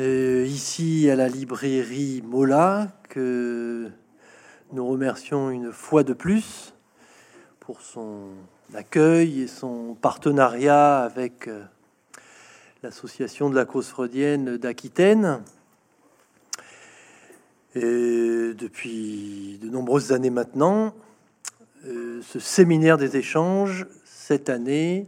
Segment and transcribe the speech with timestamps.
[0.00, 3.90] Euh, ici à la librairie Mola, que
[4.72, 6.72] nous remercions une fois de plus
[7.60, 8.28] pour son
[8.74, 11.62] accueil et son partenariat avec euh,
[12.82, 15.42] l'association de la cause freudienne d'Aquitaine.
[17.74, 20.94] Et depuis de nombreuses années maintenant,
[21.84, 25.06] euh, ce séminaire des échanges, cette année,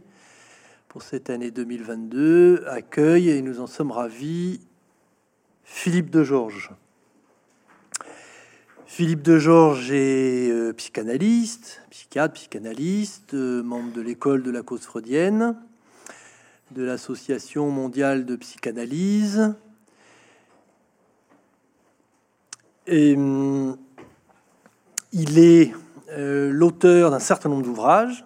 [0.91, 4.59] pour cette année 2022, accueille, et nous en sommes ravis,
[5.63, 6.71] Philippe de Georges.
[8.87, 14.81] Philippe de Georges est euh, psychanalyste, psychiatre, psychanalyste, euh, membre de l'école de la cause
[14.81, 15.55] freudienne,
[16.71, 19.55] de l'Association mondiale de psychanalyse.
[22.87, 23.77] Et hum,
[25.13, 25.71] il est
[26.09, 28.25] euh, l'auteur d'un certain nombre d'ouvrages.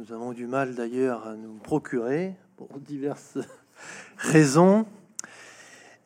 [0.00, 3.36] Nous avons du mal d'ailleurs à nous procurer pour diverses
[4.16, 4.86] raisons.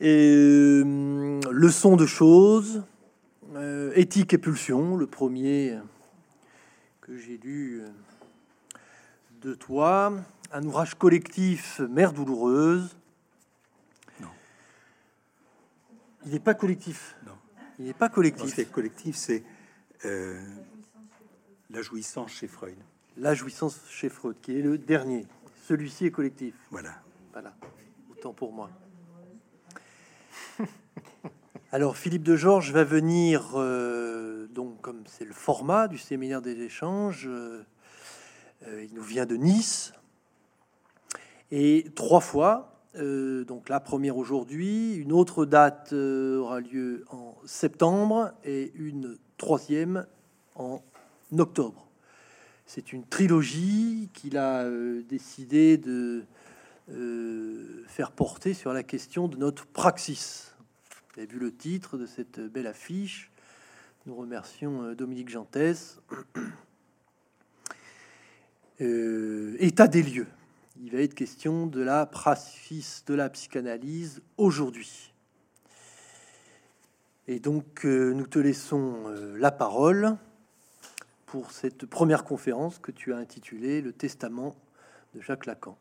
[0.01, 2.83] Et euh, leçon de choses,
[3.95, 5.78] éthique et pulsion, le premier
[7.03, 7.84] que j'ai lu
[9.42, 10.12] de toi,
[10.53, 12.97] un ouvrage collectif, Mère douloureuse.
[14.20, 14.29] Non.
[16.27, 17.14] Il n'est pas collectif.
[17.25, 17.36] Non.
[17.79, 18.53] Il n'est pas collectif.
[18.53, 19.45] C'est collectif, c'est
[20.05, 20.42] euh,
[21.70, 22.75] la jouissance chez Freud.
[23.17, 25.27] La jouissance chez Freud, qui est le dernier.
[25.69, 26.55] Celui-ci est collectif.
[26.73, 26.95] Voilà.
[27.33, 27.55] Voilà.
[28.11, 28.70] Autant pour moi.
[31.73, 36.61] Alors Philippe de Georges va venir, euh, donc comme c'est le format du séminaire des
[36.62, 37.65] échanges, euh,
[38.67, 39.92] euh, il nous vient de Nice.
[41.53, 48.73] Et trois fois, donc la première aujourd'hui, une autre date aura lieu en septembre et
[48.75, 50.07] une troisième
[50.57, 50.81] en
[51.37, 51.83] octobre.
[52.67, 56.25] C'est une trilogie qu'il a euh, décidé de
[57.89, 60.55] faire porter sur la question de notre praxis.
[61.15, 63.30] Vous avez vu le titre de cette belle affiche.
[64.05, 65.98] Nous remercions Dominique Gentès.
[68.80, 70.27] état des lieux
[70.83, 75.13] il va être question de la praxis de la psychanalyse aujourd'hui.
[77.27, 80.17] Et donc, euh, nous te laissons euh, la parole
[81.34, 84.55] pour cette première conférence que tu as intitulée Le Testament
[85.17, 85.77] de Jacques Lacan.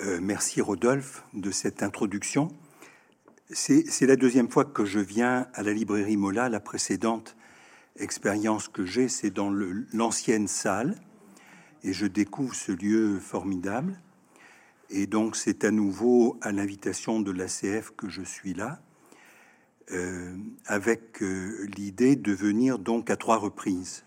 [0.00, 2.54] Euh, merci Rodolphe de cette introduction.
[3.48, 6.50] C'est la deuxième fois que je viens à la librairie Mola.
[6.50, 7.36] La précédente
[7.96, 10.94] expérience que j'ai, c'est dans l'ancienne salle
[11.84, 13.98] et je découvre ce lieu formidable.
[14.90, 18.82] Et donc c'est à nouveau à l'invitation de l'ACF que je suis là,
[19.92, 20.34] euh,
[20.64, 24.02] avec euh, l'idée de venir donc à trois reprises.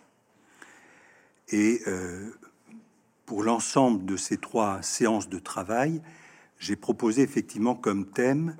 [1.49, 2.31] Et euh,
[3.27, 6.01] pour l'ensemble de ces trois séances de travail,
[6.57, 8.57] j'ai proposé effectivement comme thème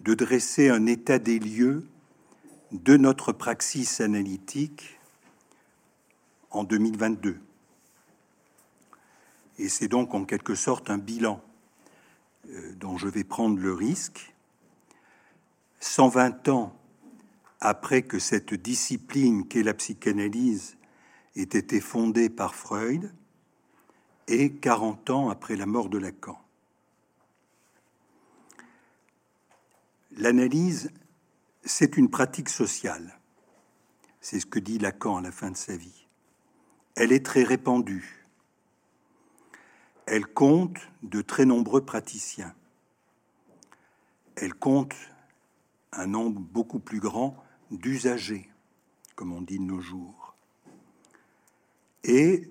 [0.00, 1.86] de dresser un état des lieux
[2.70, 5.00] de notre praxis analytique
[6.50, 7.38] en 2022.
[9.58, 11.40] Et c'est donc en quelque sorte un bilan
[12.74, 14.35] dont je vais prendre le risque.
[15.86, 16.76] 120 ans
[17.60, 20.76] après que cette discipline qu'est la psychanalyse
[21.36, 23.12] ait été fondée par Freud,
[24.28, 26.38] et 40 ans après la mort de Lacan.
[30.16, 30.90] L'analyse,
[31.64, 33.20] c'est une pratique sociale.
[34.20, 36.06] C'est ce que dit Lacan à la fin de sa vie.
[36.96, 38.26] Elle est très répandue
[40.06, 42.54] elle compte de très nombreux praticiens.
[44.36, 44.94] Elle compte
[45.96, 48.48] un nombre beaucoup plus grand d'usagers,
[49.14, 50.34] comme on dit de nos jours.
[52.04, 52.50] Et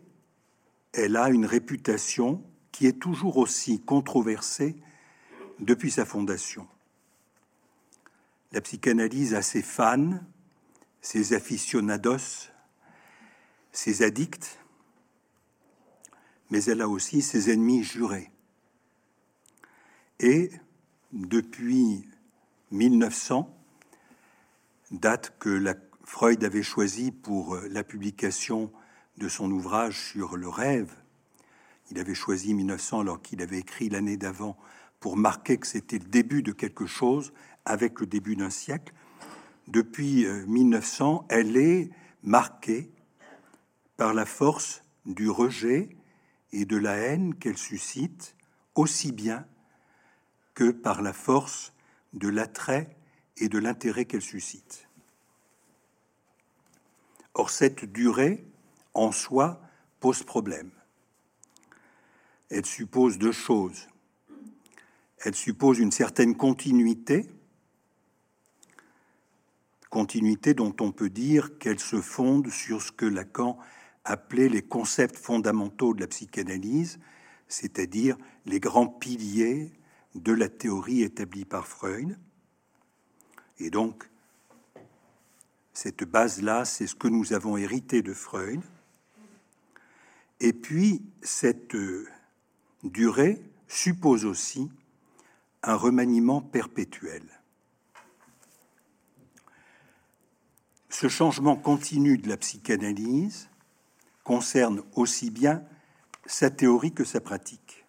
[0.94, 4.76] elle a une réputation qui est toujours aussi controversée
[5.60, 6.68] depuis sa fondation.
[8.52, 10.20] La psychanalyse a ses fans,
[11.02, 12.50] ses aficionados,
[13.72, 14.60] ses addicts,
[16.50, 18.32] mais elle a aussi ses ennemis jurés.
[20.20, 20.52] Et
[21.12, 22.08] depuis
[22.76, 23.52] 1900,
[24.92, 28.72] date que Freud avait choisie pour la publication
[29.18, 30.94] de son ouvrage sur le rêve,
[31.92, 34.58] il avait choisi 1900 alors qu'il avait écrit l'année d'avant
[35.00, 37.32] pour marquer que c'était le début de quelque chose
[37.64, 38.94] avec le début d'un siècle.
[39.68, 41.90] Depuis 1900, euh, elle est
[42.24, 42.90] marquée
[43.98, 45.90] par la force du rejet
[46.52, 48.36] et de la haine qu'elle suscite,
[48.74, 49.46] aussi bien
[50.54, 51.74] que par la force
[52.16, 52.90] de l'attrait
[53.38, 54.88] et de l'intérêt qu'elle suscite.
[57.34, 58.46] Or, cette durée,
[58.94, 59.62] en soi,
[60.00, 60.72] pose problème.
[62.50, 63.88] Elle suppose deux choses.
[65.20, 67.28] Elle suppose une certaine continuité,
[69.90, 73.58] continuité dont on peut dire qu'elle se fonde sur ce que Lacan
[74.04, 77.00] appelait les concepts fondamentaux de la psychanalyse,
[77.48, 79.74] c'est-à-dire les grands piliers
[80.16, 82.18] de la théorie établie par Freud.
[83.60, 84.10] Et donc,
[85.74, 88.62] cette base-là, c'est ce que nous avons hérité de Freud.
[90.40, 91.76] Et puis, cette
[92.84, 94.70] durée suppose aussi
[95.64, 97.24] un remaniement perpétuel.
[100.90, 103.50] Ce changement continu de la psychanalyse
[104.24, 105.64] concerne aussi bien
[106.26, 107.85] sa théorie que sa pratique.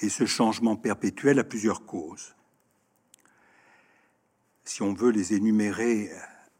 [0.00, 2.34] Et ce changement perpétuel a plusieurs causes.
[4.64, 6.10] Si on veut les énumérer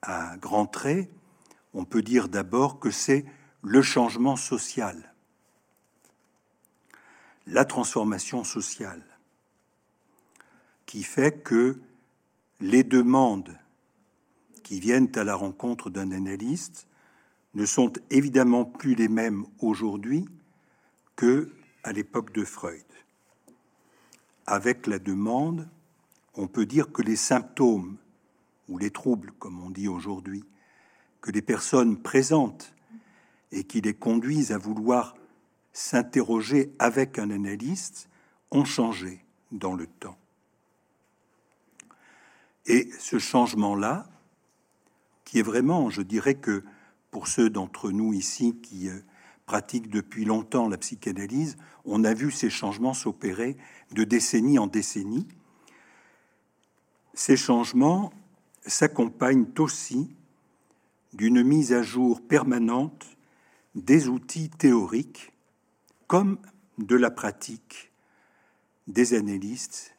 [0.02, 1.10] à grands traits,
[1.74, 3.26] on peut dire d'abord que c'est
[3.62, 5.12] le changement social,
[7.46, 9.02] la transformation sociale,
[10.86, 11.80] qui fait que
[12.60, 13.58] les demandes
[14.62, 16.86] qui viennent à la rencontre d'un analyste
[17.54, 20.26] ne sont évidemment plus les mêmes aujourd'hui
[21.14, 21.52] que
[21.84, 22.84] à l'époque de Freud.
[24.46, 25.68] Avec la demande,
[26.34, 27.96] on peut dire que les symptômes
[28.68, 30.44] ou les troubles, comme on dit aujourd'hui,
[31.20, 32.74] que les personnes présentent
[33.52, 35.16] et qui les conduisent à vouloir
[35.72, 38.08] s'interroger avec un analyste
[38.50, 40.16] ont changé dans le temps.
[42.66, 44.06] Et ce changement-là,
[45.24, 46.64] qui est vraiment, je dirais que
[47.10, 49.00] pour ceux d'entre nous ici qui euh,
[49.46, 53.56] pratiquent depuis longtemps la psychanalyse, on a vu ces changements s'opérer
[53.92, 55.26] de décennie en décennie.
[57.14, 58.12] Ces changements
[58.64, 60.14] s'accompagnent aussi
[61.12, 63.06] d'une mise à jour permanente
[63.74, 65.32] des outils théoriques
[66.06, 66.38] comme
[66.78, 67.90] de la pratique
[68.86, 69.94] des analystes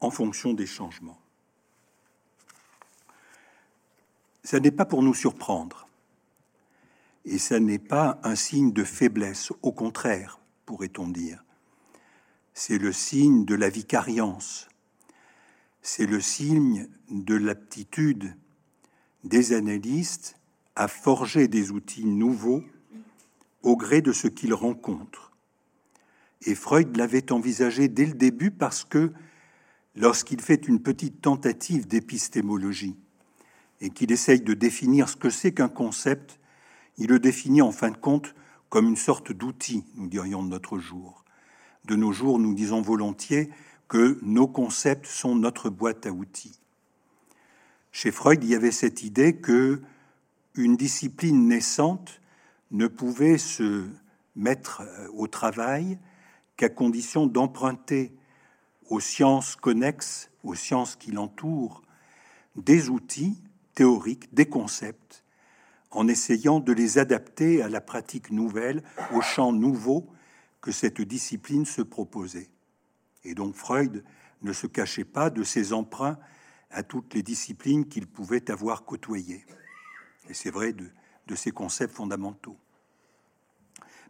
[0.00, 1.20] en fonction des changements.
[4.42, 5.88] Ça n'est pas pour nous surprendre
[7.24, 11.44] et ça n'est pas un signe de faiblesse, au contraire, pourrait-on dire.
[12.62, 14.68] C'est le signe de la vicariance,
[15.80, 18.36] c'est le signe de l'aptitude
[19.24, 20.36] des analystes
[20.76, 22.62] à forger des outils nouveaux
[23.62, 25.32] au gré de ce qu'ils rencontrent.
[26.44, 29.10] Et Freud l'avait envisagé dès le début parce que
[29.96, 32.98] lorsqu'il fait une petite tentative d'épistémologie
[33.80, 36.38] et qu'il essaye de définir ce que c'est qu'un concept,
[36.98, 38.34] il le définit en fin de compte
[38.68, 41.24] comme une sorte d'outil, nous dirions de notre jour.
[41.84, 43.50] De nos jours, nous disons volontiers
[43.88, 46.60] que nos concepts sont notre boîte à outils.
[47.92, 49.80] Chez Freud, il y avait cette idée que
[50.54, 52.20] une discipline naissante
[52.70, 53.88] ne pouvait se
[54.36, 55.98] mettre euh, au travail
[56.56, 58.12] qu'à condition d'emprunter
[58.88, 61.82] aux sciences connexes, aux sciences qui l'entourent,
[62.56, 63.38] des outils
[63.74, 65.24] théoriques, des concepts
[65.90, 68.82] en essayant de les adapter à la pratique nouvelle,
[69.12, 70.06] au champ nouveau
[70.60, 72.50] que cette discipline se proposait.
[73.24, 74.04] Et donc Freud
[74.42, 76.18] ne se cachait pas de ses emprunts
[76.70, 79.44] à toutes les disciplines qu'il pouvait avoir côtoyées.
[80.28, 80.88] Et c'est vrai de,
[81.26, 82.56] de ses concepts fondamentaux.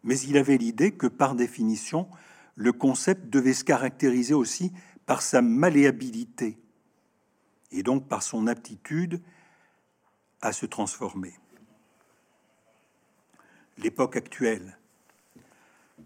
[0.03, 2.09] Mais il avait l'idée que par définition,
[2.55, 4.73] le concept devait se caractériser aussi
[5.07, 6.59] par sa malléabilité
[7.73, 9.21] et donc par son aptitude
[10.41, 11.35] à se transformer
[13.83, 14.79] l'époque actuelle,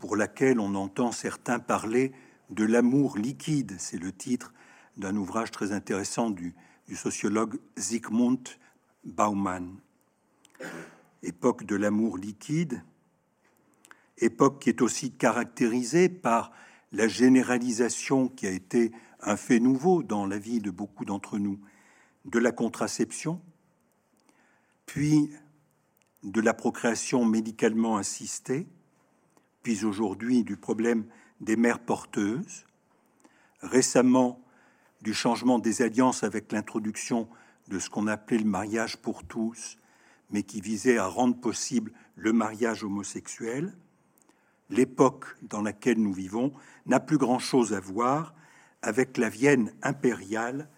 [0.04, 2.12] pour laquelle on entend certains parler
[2.50, 3.74] de l'amour liquide.
[3.78, 4.52] C'est le titre
[4.98, 6.54] d'un ouvrage très intéressant du,
[6.94, 8.42] sociologue Zygmunt
[9.06, 9.78] Bauman.
[11.22, 12.82] Époque de l'amour liquide,
[14.18, 16.52] époque qui est aussi caractérisée par
[16.92, 18.92] la généralisation qui a été
[19.22, 21.58] un fait nouveau dans la vie de beaucoup d'entre nous,
[22.26, 23.40] de la contraception,
[24.84, 25.30] puis
[26.24, 28.66] de la procréation médicalement assistée,
[29.64, 31.06] puis aujourd'hui du problème
[31.40, 32.66] des mères porteuses,
[33.62, 34.40] récemment
[35.00, 37.28] du changement des alliances avec l'introduction
[37.68, 39.78] de ce qu'on appelait le mariage pour tous,
[40.30, 43.74] mais qui visait à rendre possible le mariage homosexuel,
[44.68, 46.52] l'époque dans laquelle nous vivons
[46.84, 48.34] n'a plus grand-chose à voir
[48.82, 50.68] avec la Vienne impériale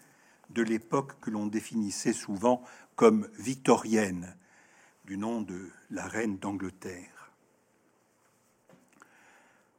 [0.49, 2.63] de l'époque que l'on définissait souvent
[2.95, 4.37] comme victorienne,
[5.05, 7.16] du nom de la reine d'Angleterre.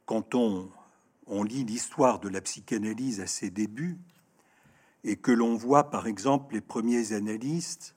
[0.09, 3.99] Quand on, lit l'histoire de la psychanalyse à ses débuts,
[5.03, 7.95] et que l'on voit par exemple les premiers analystes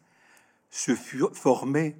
[0.69, 1.97] se former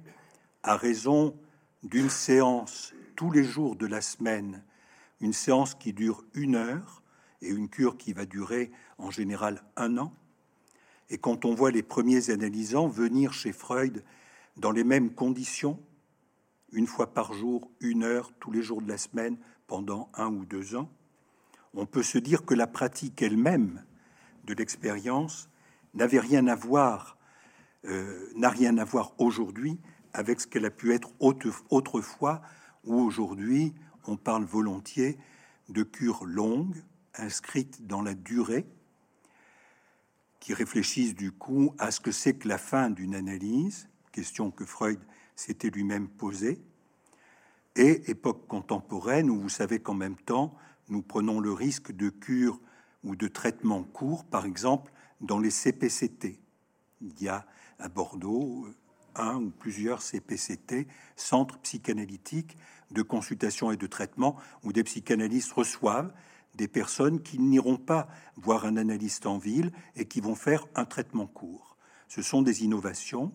[0.61, 1.35] à raison
[1.81, 4.63] d'une séance tous les jours de la semaine,
[5.19, 7.01] une séance qui dure une heure
[7.41, 10.13] et une cure qui va durer en général un an.
[11.09, 14.03] Et quand on voit les premiers analysants venir chez Freud
[14.57, 15.79] dans les mêmes conditions,
[16.71, 19.37] une fois par jour, une heure, tous les jours de la semaine,
[19.73, 20.87] pendant un ou deux ans,
[21.73, 23.83] on peut se dire que la pratique elle-même
[24.43, 25.49] de l'expérience
[25.95, 27.17] n'avait rien à voir,
[27.85, 29.79] euh, n'a rien à voir aujourd'hui
[30.13, 32.43] avec ce qu'elle a pu être autrefois,
[32.83, 33.73] où aujourd'hui
[34.05, 35.17] on parle volontiers
[35.69, 36.83] de cures longues,
[37.15, 38.67] inscrites dans la durée,
[40.39, 44.65] qui réfléchissent du coup à ce que c'est que la fin d'une analyse, question que
[44.65, 44.99] Freud
[45.35, 46.61] s'était lui-même posée,
[47.75, 50.55] et époque contemporaine où vous savez qu'en même temps,
[50.89, 52.59] nous prenons le risque de cure
[53.03, 56.39] ou de traitement court, par exemple dans les CPCT.
[57.01, 57.45] Il y a
[57.79, 58.67] à Bordeaux
[59.15, 62.57] un ou plusieurs CPCT, centres psychanalytiques
[62.91, 66.13] de consultation et de traitement, où des psychanalystes reçoivent
[66.55, 70.85] des personnes qui n'iront pas voir un analyste en ville et qui vont faire un
[70.85, 71.77] traitement court.
[72.07, 73.33] Ce sont des innovations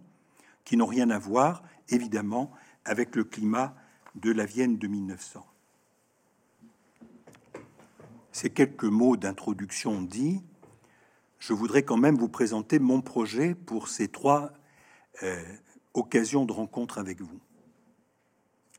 [0.64, 2.52] qui n'ont rien à voir, évidemment,
[2.84, 3.74] avec le climat
[4.20, 5.46] de la Vienne de 1900.
[8.32, 10.42] Ces quelques mots d'introduction dit,
[11.38, 14.52] je voudrais quand même vous présenter mon projet pour ces trois
[15.22, 15.42] euh,
[15.94, 17.40] occasions de rencontre avec vous.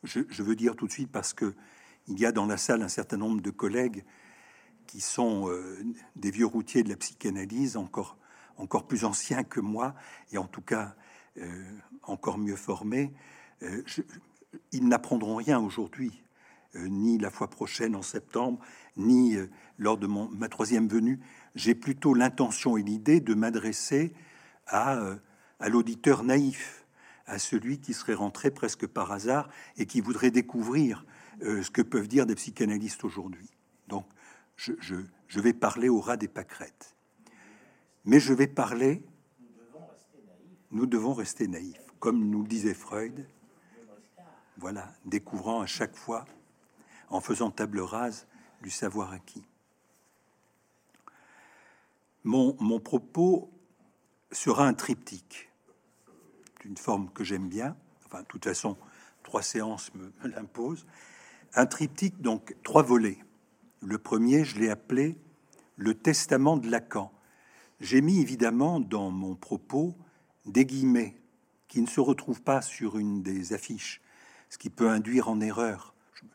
[0.04, 1.54] Je, veux dire tout de suite parce que
[2.08, 4.06] il y a dans la salle un certain nombre de collègues
[4.88, 5.78] qui sont euh,
[6.16, 8.18] des vieux routiers de la psychanalyse, encore,
[8.58, 9.94] encore plus anciens que moi,
[10.32, 10.96] et en tout cas
[11.38, 11.64] euh,
[12.04, 13.14] encore mieux formés.
[14.72, 16.24] Ils n'apprendront rien aujourd'hui,
[16.76, 18.60] ni la fois prochaine en septembre,
[18.98, 19.36] ni
[19.78, 21.20] lors de mon, ma troisième venue.
[21.56, 24.14] J'ai plutôt l'intention et l'idée de m'adresser
[24.68, 25.00] à,
[25.60, 26.86] à l'auditeur naïf,
[27.26, 31.06] à celui qui serait rentré presque par hasard et qui voudrait découvrir
[31.42, 33.50] ce que peuvent dire des psychanalystes aujourd'hui.
[33.88, 34.06] Donc,
[34.60, 36.96] je, vais parler au ras des pâquerettes.
[38.06, 39.04] Mais je vais parler.
[40.72, 43.26] Nous devons rester naïfs, comme nous disait Freud.
[44.60, 46.26] Voilà, découvrant à chaque fois,
[47.10, 48.28] en faisant table rase
[48.62, 49.46] du savoir acquis.
[52.26, 53.50] Mon, propos
[54.34, 55.50] sera un triptyque,
[56.60, 57.78] d'une forme que j'aime bien.
[58.06, 58.76] Enfin, de toute façon,
[59.24, 60.86] trois séances me l'imposent.
[61.54, 63.20] Un triptyque, donc trois volets.
[63.82, 65.18] Le premier, je l'ai appelé
[65.78, 67.14] le testament de Lacan.
[67.80, 69.96] J'ai mis évidemment dans mon propos
[70.46, 71.16] des guillemets
[71.70, 74.02] qui ne se retrouvent pas sur une des affiches,
[74.50, 75.94] ce qui peut induire en erreur.
[76.16, 76.30] Je ne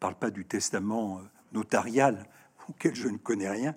[0.00, 2.26] parle pas du testament euh, notarial
[2.68, 3.74] auquel je ne connais rien,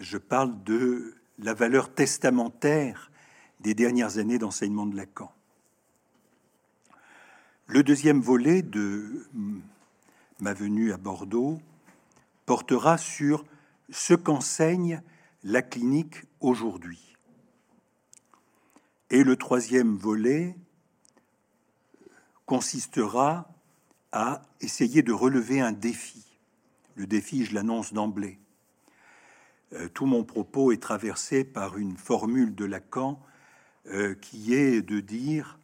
[0.00, 3.10] je parle de la valeur testamentaire
[3.60, 5.32] des dernières années d'enseignement de Lacan.
[7.66, 9.26] Le deuxième volet de
[10.40, 11.60] ma venue à Bordeaux
[12.44, 13.44] portera sur
[13.90, 15.00] ce qu'enseigne
[15.44, 17.16] la clinique aujourd'hui.
[19.10, 20.56] Et le troisième volet
[22.46, 23.48] consistera
[24.12, 26.24] à essayer de relever un défi.
[26.94, 28.38] Le défi, je l'annonce d'emblée.
[29.72, 33.20] Euh, tout mon propos est traversé par une formule de Lacan
[33.86, 35.58] euh, qui est de dire,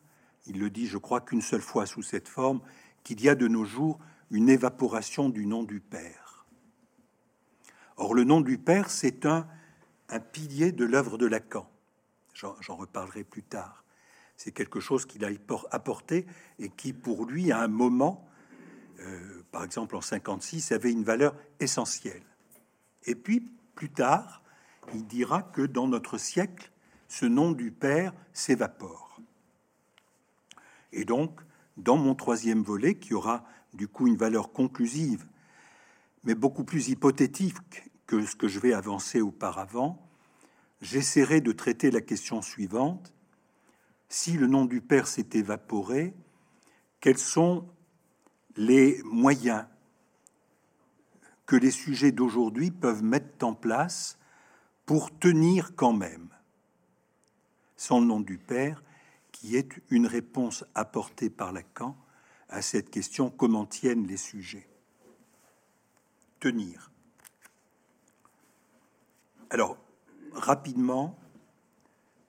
[0.47, 2.61] il le dit je crois qu'une seule fois sous cette forme,
[3.05, 3.99] qu'il y a de nos jours
[4.31, 6.47] une évaporation du nom du Père.
[7.97, 9.47] Or, le nom du Père, c'est un,
[10.09, 11.69] un pilier de l'œuvre de Lacan.
[12.33, 13.85] J'en reparlerai plus tard.
[14.39, 15.31] C'est quelque chose qu'il a
[15.73, 16.25] apporté
[16.61, 18.25] et qui, pour lui, à un moment,
[19.01, 22.23] euh, par exemple en 56, avait une valeur essentielle.
[23.05, 24.45] Et puis, plus tard,
[24.95, 26.71] il dira que dans notre siècle,
[27.09, 29.21] ce nom du Père s'évapore.
[30.93, 31.41] Et donc,
[31.77, 35.27] dans mon troisième volet, qui aura du coup une valeur conclusive,
[36.23, 37.57] mais beaucoup plus hypothétique
[38.07, 40.01] que ce que je vais avancer auparavant,
[40.81, 43.13] j'essaierai de traiter la question suivante.
[44.09, 46.15] Si le nom du Père s'est évaporé,
[47.01, 47.69] quels sont
[48.57, 49.67] les moyens
[51.47, 54.19] que les sujets d'aujourd'hui peuvent mettre en place
[54.87, 56.29] pour tenir quand même
[57.79, 58.83] sans le nom du Père,
[59.33, 61.97] qui est une réponse apportée par Lacan
[62.51, 64.69] à cette question comment tiennent les sujets?
[66.41, 66.91] Tenir.
[69.51, 69.79] Alors,
[70.33, 71.17] rapidement,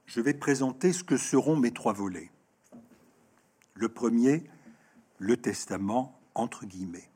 [0.10, 2.32] je vais présenter ce que seront mes trois volets.
[3.76, 4.44] Le premier,
[5.20, 7.12] le testament, entre guillemets.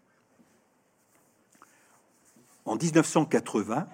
[2.65, 3.87] En 1980,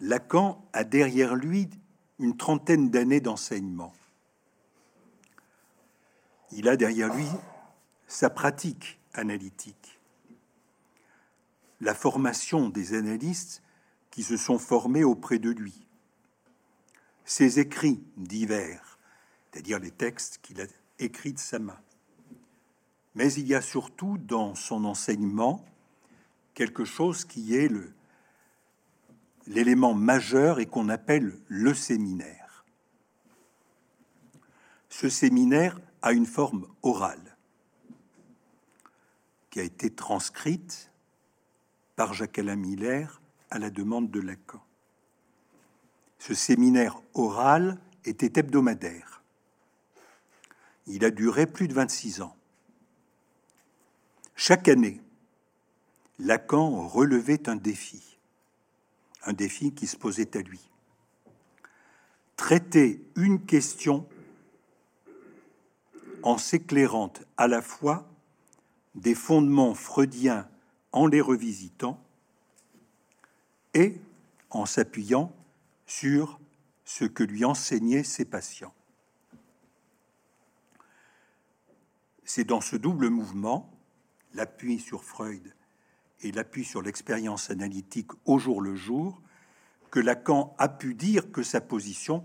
[0.00, 1.70] Lacan a derrière lui
[2.18, 3.92] une trentaine d'années d'enseignement.
[6.50, 7.28] Il a derrière lui
[8.08, 10.00] sa pratique analytique,
[11.80, 13.62] la formation des analystes
[14.10, 15.85] qui se sont formés auprès de lui,
[17.26, 18.98] ses écrits divers,
[19.50, 20.66] c'est-à-dire les textes qu'il a
[20.98, 21.78] écrits de sa main.
[23.14, 25.64] Mais il y a surtout dans son enseignement
[26.54, 27.70] quelque chose qui est
[29.46, 32.64] l'élément majeur et qu'on appelle le séminaire.
[34.88, 37.36] Ce séminaire a une forme orale
[39.50, 40.90] qui a été transcrite
[41.96, 44.65] par Jacques-Alain Miller à la demande de Lacan.
[46.26, 49.22] Ce séminaire oral était hebdomadaire.
[50.88, 52.34] Il a duré plus de 26 ans.
[54.34, 55.00] Chaque année,
[56.18, 58.18] Lacan relevait un défi,
[59.22, 60.68] un défi qui se posait à lui.
[62.34, 64.04] Traiter une question
[66.24, 68.04] en s'éclairant à la fois
[68.96, 70.48] des fondements freudiens
[70.90, 72.02] en les revisitant
[73.74, 74.00] et
[74.50, 75.32] en s'appuyant
[75.86, 76.40] sur
[76.84, 78.74] ce que lui enseignaient ses patients.
[82.24, 83.72] C'est dans ce double mouvement,
[84.34, 85.54] l'appui sur Freud
[86.20, 89.22] et l'appui sur l'expérience analytique au jour le jour,
[89.90, 92.24] que Lacan a pu dire que sa position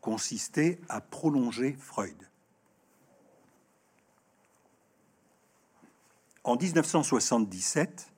[0.00, 2.30] consistait à prolonger Freud.
[6.42, 8.12] En 1977,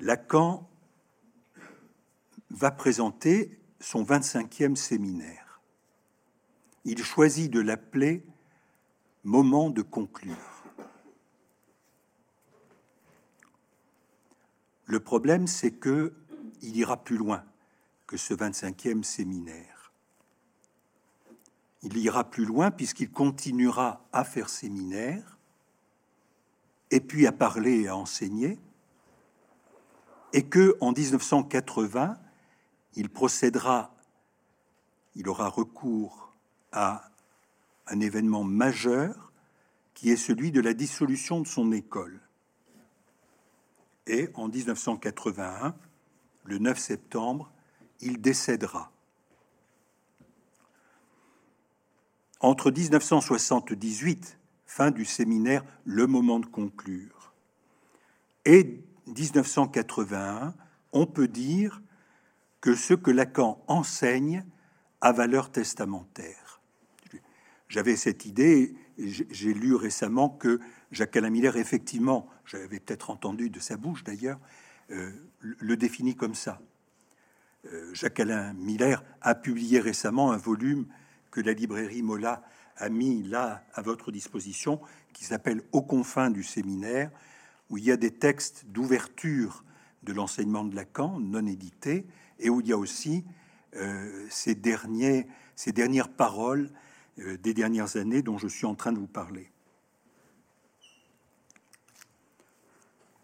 [0.00, 0.68] Lacan
[2.54, 5.60] va présenter son 25e séminaire.
[6.84, 8.24] Il choisit de l'appeler
[9.24, 10.36] Moment de conclure.
[14.84, 16.12] Le problème, c'est que
[16.60, 17.42] il ira plus loin
[18.06, 19.92] que ce 25e séminaire.
[21.82, 25.38] Il ira plus loin puisqu'il continuera à faire séminaire
[26.90, 28.58] et puis à parler et à enseigner,
[30.32, 32.18] et que en 1980,
[32.94, 33.94] il procédera,
[35.14, 36.32] il aura recours
[36.72, 37.10] à
[37.86, 39.32] un événement majeur
[39.94, 42.20] qui est celui de la dissolution de son école.
[44.06, 45.74] Et en 1981,
[46.44, 47.50] le 9 septembre,
[48.00, 48.90] il décédera.
[52.40, 57.32] Entre 1978, fin du séminaire Le moment de conclure,
[58.44, 60.54] et 1981,
[60.92, 61.80] on peut dire
[62.64, 64.42] que ce que Lacan enseigne
[65.02, 66.62] a valeur testamentaire.
[67.68, 70.58] J'avais cette idée, j'ai lu récemment que
[70.90, 74.40] Jacques Alain Miller, effectivement, j'avais peut-être entendu de sa bouche d'ailleurs,
[74.92, 76.58] euh, le définit comme ça.
[77.66, 80.86] Euh, Jacques Alain Miller a publié récemment un volume
[81.30, 82.42] que la librairie Mola
[82.78, 84.80] a mis là à votre disposition,
[85.12, 87.10] qui s'appelle Aux confins du séminaire,
[87.68, 89.64] où il y a des textes d'ouverture
[90.02, 92.06] de l'enseignement de Lacan non édités,
[92.38, 93.24] et où il y a aussi
[93.76, 96.70] euh, ces, derniers, ces dernières paroles
[97.18, 99.50] euh, des dernières années dont je suis en train de vous parler.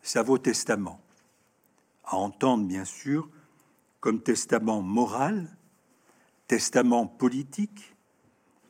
[0.03, 1.01] Ça vaut testament,
[2.05, 3.29] à entendre bien sûr
[4.01, 5.57] comme testament moral,
[6.49, 7.95] testament politique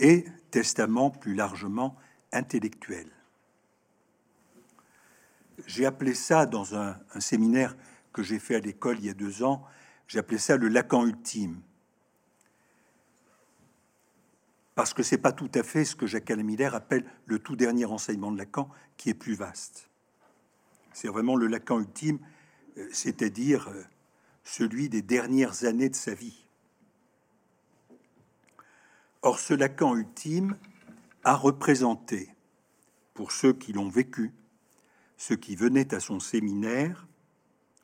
[0.01, 1.97] et testament plus largement
[2.33, 3.09] intellectuel.
[5.67, 7.77] J'ai appelé ça dans un, un séminaire
[8.13, 9.65] que j'ai fait à l'école il y a deux ans,
[10.19, 11.61] appelé ça le Lacan ultime.
[14.75, 17.85] Parce que c'est pas tout à fait ce que Jacques Miller appelle le tout dernier
[17.85, 19.89] enseignement de Lacan, qui est plus vaste.
[20.93, 22.19] C'est vraiment le Lacan ultime,
[22.79, 23.85] euh, c'est-à-dire euh,
[24.43, 26.45] celui des dernières années de sa vie.
[29.23, 30.57] Or, ce Lacan ultime
[31.25, 32.35] a représenté,
[33.13, 34.33] pour ceux qui l'ont vécu,
[35.19, 37.07] ceux qui venaient à son séminaire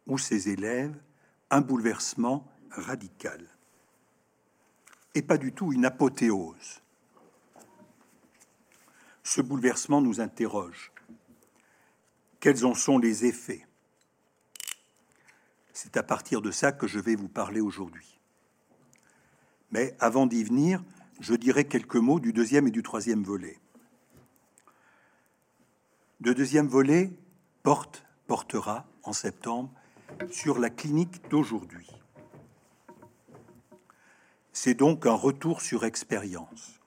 [0.06, 0.96] ou ses élèves,
[1.50, 3.46] un bouleversement radical
[5.14, 6.82] et pas du tout une apothéose.
[9.22, 10.92] Ce bouleversement nous interroge.
[12.38, 13.66] Quels en sont les effets?
[15.72, 18.18] C'est à partir de ça que je vais vous parler aujourd'hui.
[19.70, 20.82] Mais avant d'y venir,
[21.20, 23.58] je dirai quelques mots du deuxième et du troisième volet.
[26.20, 27.10] Le deuxième volet
[27.62, 29.70] porte, portera en septembre
[30.30, 31.90] sur la clinique d'aujourd'hui.
[34.52, 36.80] C'est donc un retour sur expérience.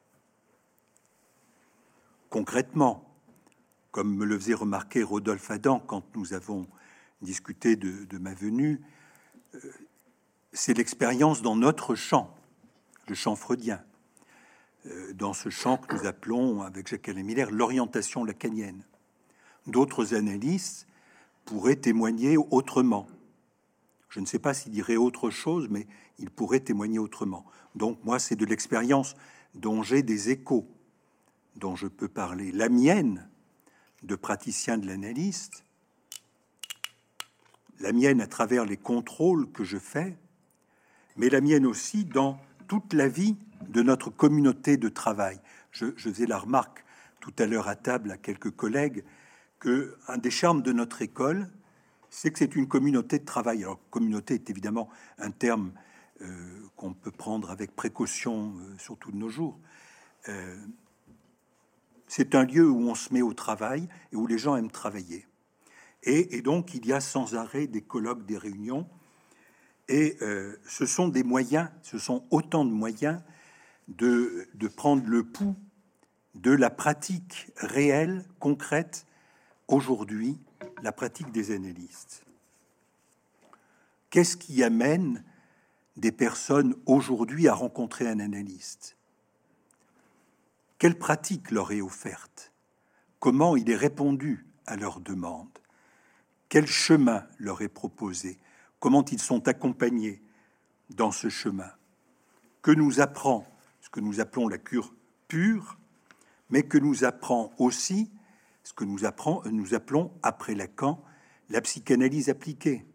[2.30, 3.10] Concrètement,
[3.92, 6.68] comme me le faisait remarquer Rodolphe Adam quand nous avons
[7.22, 8.82] discuté de, ma venue,
[9.56, 9.60] euh,
[10.54, 12.36] c'est l'expérience dans notre champ,
[13.08, 13.84] le champ freudien.
[14.86, 18.84] euh, dans ce champ que nous appelons, avec Jacques-Alain Miller, l'orientation lacanienne.
[19.68, 20.88] D'autres analystes
[21.50, 23.08] pourraient témoigner autrement.
[24.10, 25.88] Je ne sais pas s'il dirait autre chose, mais
[26.20, 27.44] il pourrait témoigner autrement.
[27.74, 29.16] Donc moi, c'est de l'expérience
[29.56, 30.68] dont j'ai des échos,
[31.56, 32.52] dont je peux parler.
[32.52, 33.28] La mienne,
[34.04, 35.66] de praticien de l'analyste,
[37.80, 40.16] la mienne à travers les contrôles que je fais,
[41.18, 45.42] mais la mienne aussi dans toute la vie de notre communauté de travail.
[45.72, 46.86] Je, faisais la remarque
[47.20, 49.04] tout à l'heure à table à quelques collègues
[49.60, 51.50] que un des charmes de notre école,
[52.10, 53.64] c'est que c'est une communauté de travail.
[53.64, 55.74] Alors, communauté est évidemment un terme
[56.22, 59.60] euh, qu'on peut prendre avec précaution, euh, surtout de nos jours.
[60.28, 60.58] Euh,
[62.08, 65.28] c'est un lieu où on se met au travail et où les gens aiment travailler.
[66.04, 68.88] Et, donc, il y a sans arrêt des colloques, des réunions.
[69.90, 70.18] Et
[70.66, 73.22] ce sont des moyens, ce sont autant de moyens
[73.90, 75.58] de, de prendre le pouls
[76.36, 79.06] de la pratique réelle, concrète,
[79.70, 80.38] aujourd'hui,
[80.84, 82.26] la pratique des analystes.
[84.10, 85.24] Qu'est-ce qui amène
[85.96, 88.98] des personnes aujourd'hui à rencontrer un analyste?
[90.80, 92.52] Quelle pratique leur est offerte?
[93.20, 95.60] Comment il est répondu à leurs demandes?
[96.48, 98.40] Quel chemin leur est proposé?
[98.80, 100.24] Comment ils sont accompagnés
[100.90, 101.72] dans ce chemin?
[102.62, 103.46] Que nous apprend
[103.82, 104.94] ce que nous appelons la cure
[105.28, 105.78] pure,
[106.50, 108.10] mais que nous apprend aussi
[108.70, 109.04] ce que nous,
[109.74, 111.04] appelons après Lacan
[111.50, 112.86] la psychanalyse appliquée,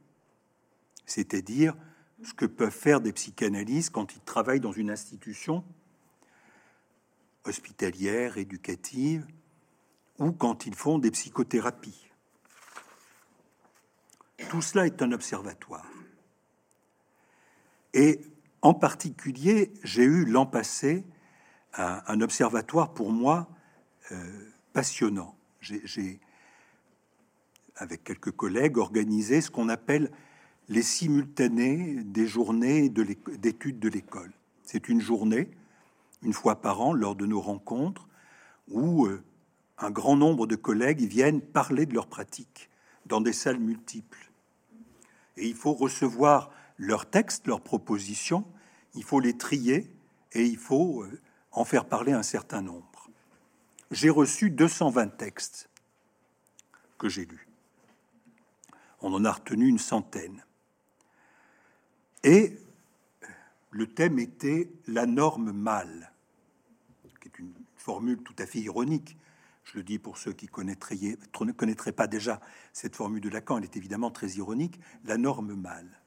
[1.05, 1.75] c'est-à-dire
[2.23, 5.65] ce que peuvent faire des psychanalystes quand ils travaillent dans une institution
[7.45, 9.27] hospitalière, éducative,
[10.21, 12.09] ou quand ils font des psychothérapies.
[14.49, 15.91] Tout cela est un observatoire.
[17.95, 18.21] Et
[18.63, 21.05] en particulier, j'ai eu l'an passé
[21.73, 23.49] un, observatoire pour moi
[24.13, 25.34] euh, passionnant.
[25.65, 26.21] J'ai,
[27.77, 30.11] avec quelques collègues, organisé ce qu'on appelle
[30.69, 34.33] les simultanés des journées d'études de l'école.
[34.63, 35.51] C'est une journée,
[36.23, 38.09] une fois par an, lors de nos rencontres,
[38.69, 39.23] où euh,
[39.79, 42.71] un grand nombre de collègues viennent parler de leurs pratiques
[43.07, 44.31] dans des salles multiples.
[45.37, 48.45] Et il faut recevoir leurs textes, leurs propositions,
[48.95, 49.91] il faut les trier
[50.33, 51.21] et il faut euh,
[51.53, 52.94] en faire parler un certain nombre.
[53.95, 55.71] J'ai reçu 220 textes
[56.99, 57.47] que j'ai lus.
[59.01, 60.45] On en a retenu une centaine.
[62.25, 62.59] Et
[63.71, 66.11] le thème était la norme mâle,
[67.21, 69.17] qui est une formule tout à fait ironique.
[69.63, 72.41] Je le dis pour ceux qui ne connaîtraient pas déjà
[72.73, 76.01] cette formule de Lacan, elle est évidemment très ironique, la norme mâle.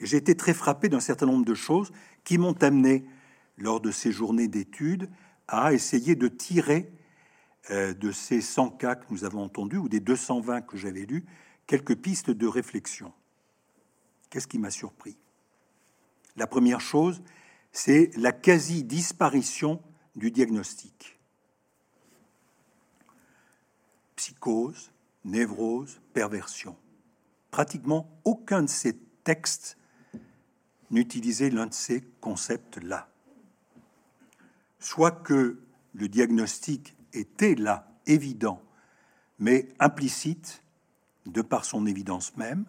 [0.00, 1.92] Et j'ai été très frappé d'un certain nombre de choses
[2.24, 3.06] qui m'ont amené,
[3.56, 5.08] lors de ces journées d'études,
[5.50, 6.90] à essayer de tirer
[7.70, 11.26] euh, de ces 100 cas que nous avons entendus, ou des 220 que j'avais lus,
[11.66, 13.12] quelques pistes de réflexion.
[14.30, 15.18] Qu'est-ce qui m'a surpris?
[16.36, 17.20] La première chose,
[17.72, 19.82] c'est la quasi-disparition
[20.14, 21.18] du diagnostic.
[24.16, 24.92] Psychose,
[25.24, 26.76] névrose, perversion.
[27.50, 29.76] Pratiquement aucun de ces textes
[30.90, 33.09] n'utilisait l'un de ces concepts-là.
[34.80, 35.60] Soit que
[35.94, 38.62] le diagnostic était là, évident,
[39.38, 40.62] mais implicite,
[41.26, 42.64] de par son évidence même,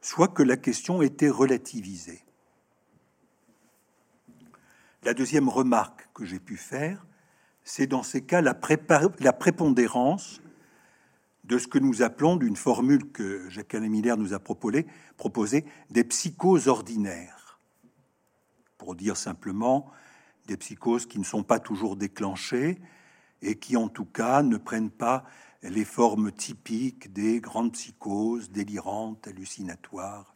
[0.00, 2.22] soit que la question était relativisée.
[5.02, 7.06] La deuxième remarque que j'ai pu faire,
[7.64, 10.40] c'est dans ces cas la, prépondérance
[11.44, 14.86] de ce que nous appelons, d'une formule que Jacques-Alain Miller nous a proposée,
[15.16, 17.58] proposé, des psychoses ordinaires.
[18.78, 19.90] Pour dire simplement
[20.46, 22.78] des psychoses qui ne sont pas toujours déclenchées
[23.42, 25.24] et qui, en tout cas, ne prennent pas
[25.62, 30.34] les formes typiques des grandes psychoses délirantes, hallucinatoires.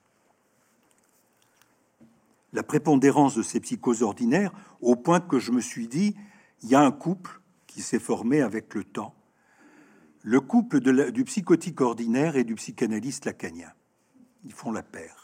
[2.52, 6.16] La prépondérance de ces psychoses ordinaires, au point que je me suis dit,
[6.62, 9.14] il y a un couple qui s'est formé avec le temps
[10.22, 10.80] le couple
[11.12, 13.72] du psychotique ordinaire et du psychanalyste lacanien.
[14.44, 15.19] Ils font la paire.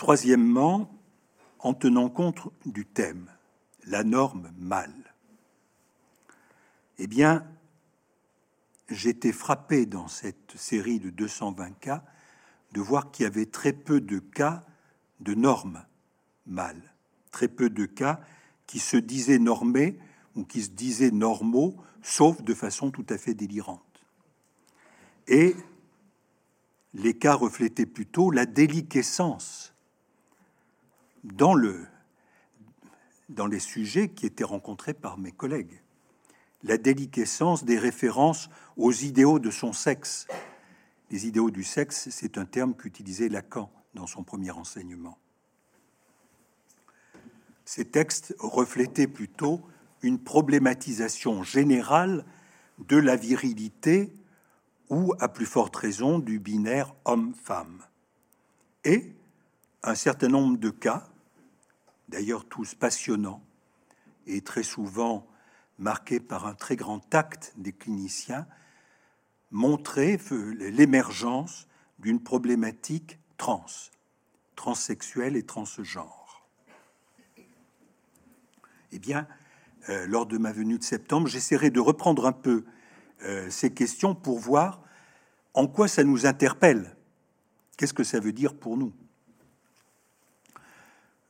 [0.00, 0.90] Troisièmement,
[1.58, 3.30] en tenant compte du thème,
[3.84, 5.12] la norme mâle.
[6.96, 7.46] Eh bien,
[8.88, 12.02] j'étais frappé dans cette série de 220 cas
[12.72, 14.64] de voir qu'il y avait très peu de cas
[15.20, 15.84] de normes
[16.46, 16.94] mâles,
[17.30, 18.22] très peu de cas
[18.66, 19.98] qui se disaient normés
[20.34, 24.06] ou qui se disaient normaux, sauf de façon tout à fait délirante.
[25.28, 25.54] Et
[26.94, 29.69] les cas reflétaient plutôt la déliquescence
[31.24, 31.86] dans le,
[33.28, 35.80] dans les sujets qui étaient rencontrés par mes collègues.
[36.62, 40.26] La déliquescence des références aux idéaux de son sexe.
[41.10, 45.18] Les idéaux du sexe, c'est un terme qu'utilisait Lacan dans son premier enseignement.
[47.64, 49.62] Ces textes reflétaient plutôt
[50.02, 52.24] une problématisation générale
[52.78, 54.12] de la virilité
[54.88, 57.82] ou, à plus forte raison, du binaire homme-femme.
[58.84, 59.14] Et
[59.82, 61.09] un certain nombre de cas,
[62.10, 63.42] d'ailleurs tous passionnants
[64.26, 65.26] et très souvent
[65.78, 68.46] marqués par un très grand tact des cliniciens,
[69.50, 70.18] montraient
[70.58, 71.66] l'émergence
[71.98, 73.64] d'une problématique trans,
[74.56, 76.46] transsexuelle et transgenre.
[78.92, 79.26] Eh bien,
[79.88, 82.64] euh, lors de ma venue de septembre, j'essaierai de reprendre un peu
[83.22, 84.82] euh, ces questions pour voir
[85.54, 86.96] en quoi ça nous interpelle.
[87.76, 88.92] Qu'est-ce que ça veut dire pour nous?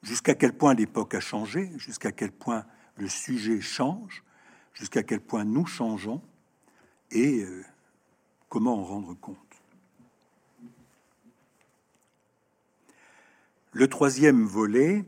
[0.02, 2.64] Jusqu'à quel point l'époque a changé, jusqu'à quel point
[2.96, 4.22] le sujet change,
[4.72, 6.22] jusqu'à quel point nous changeons
[7.10, 7.64] et euh,
[8.48, 9.36] comment en rendre compte.
[13.72, 15.04] Le troisième volet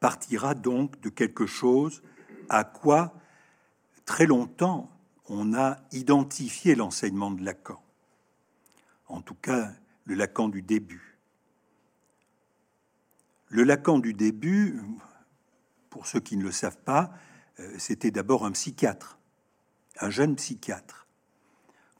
[0.00, 2.02] partira donc de quelque chose
[2.48, 3.14] à quoi
[4.04, 4.90] très longtemps
[5.28, 7.82] on a identifié l'enseignement de Lacan,
[9.06, 9.72] en tout cas
[10.04, 11.11] le Lacan du début.
[13.52, 14.80] Le Lacan du début,
[15.90, 17.12] pour ceux qui ne le savent pas,
[17.60, 19.18] euh, c'était d'abord un psychiatre,
[20.00, 21.06] un jeune psychiatre,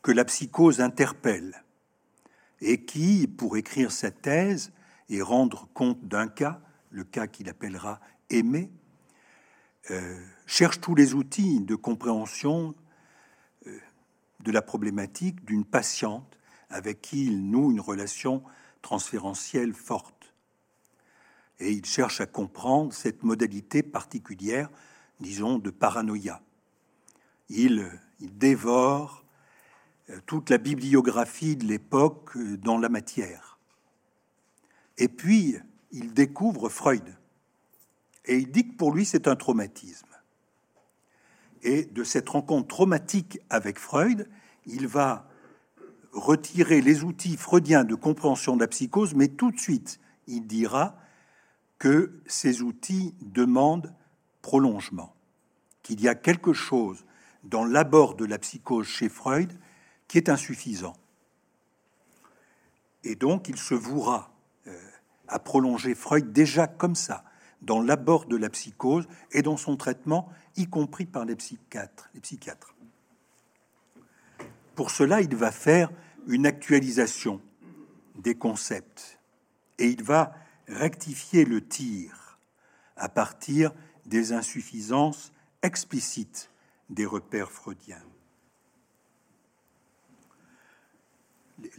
[0.00, 1.62] que la psychose interpelle
[2.62, 4.72] et qui, pour écrire sa thèse
[5.10, 8.70] et rendre compte d'un cas, le cas qu'il appellera aimer,
[9.90, 12.74] euh, cherche tous les outils de compréhension
[13.66, 13.78] euh,
[14.40, 16.38] de la problématique d'une patiente
[16.70, 18.42] avec qui il noue une relation
[18.80, 20.21] transférentielle forte.
[21.62, 24.68] Et il cherche à comprendre cette modalité particulière,
[25.20, 26.42] disons, de paranoïa.
[27.50, 29.24] Il, il dévore
[30.10, 33.60] euh, toute la bibliographie de l'époque dans la matière.
[34.98, 35.56] Et puis,
[35.92, 37.16] il découvre Freud.
[38.24, 40.08] Et il dit que pour lui, c'est un traumatisme.
[41.62, 44.28] Et de cette rencontre traumatique avec Freud,
[44.66, 45.28] il va
[46.10, 50.96] retirer les outils freudiens de compréhension de la psychose, mais tout de suite, il dira
[51.82, 53.92] que ces outils demandent
[54.40, 55.16] prolongement,
[55.82, 57.04] qu'il y a quelque chose
[57.42, 59.52] dans l'abord de la psychose chez Freud
[60.06, 60.94] qui est insuffisant.
[63.02, 64.32] Et donc, il se vouera
[65.26, 67.24] à prolonger Freud déjà comme ça,
[67.62, 72.10] dans l'abord de la psychose et dans son traitement, y compris par les psychiatres.
[72.14, 72.76] Les psychiatres.
[74.76, 75.90] Pour cela, il va faire
[76.28, 77.40] une actualisation
[78.14, 79.18] des concepts
[79.80, 80.32] et il va
[80.72, 82.38] rectifier le tir
[82.96, 83.72] à partir
[84.06, 85.32] des insuffisances
[85.62, 86.50] explicites
[86.90, 88.02] des repères freudiens.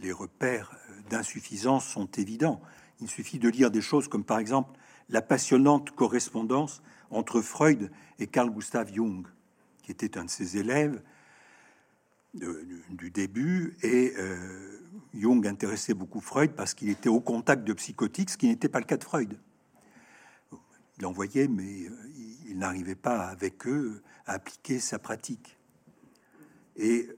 [0.00, 0.76] Les repères
[1.10, 2.60] d'insuffisance sont évidents.
[3.00, 4.78] Il suffit de lire des choses comme par exemple
[5.08, 9.26] la passionnante correspondance entre Freud et Carl Gustav Jung,
[9.82, 11.02] qui était un de ses élèves
[12.34, 13.76] du début.
[13.82, 14.80] Et euh,
[15.14, 18.80] Jung intéressait beaucoup Freud parce qu'il était au contact de psychotiques, ce qui n'était pas
[18.80, 19.38] le cas de Freud.
[20.98, 21.90] Il envoyait, mais euh,
[22.48, 25.58] il n'arrivait pas avec eux à appliquer sa pratique.
[26.76, 27.08] Et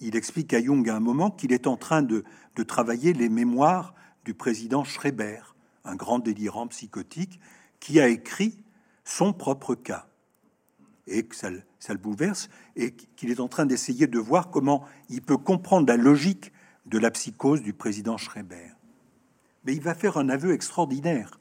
[0.00, 2.24] il explique à Jung à un moment qu'il est en train de,
[2.56, 3.94] de travailler les mémoires
[4.24, 5.40] du président Schreiber,
[5.84, 7.40] un grand délirant psychotique,
[7.80, 8.62] qui a écrit
[9.04, 10.06] son propre cas
[11.06, 15.22] et que ça, le bouleverse et qu'il est en train d'essayer de voir comment il
[15.22, 16.52] peut comprendre la logique
[16.86, 18.70] de la psychose du président Schreiber.
[19.64, 21.38] Mais il va faire un aveu extraordinaire.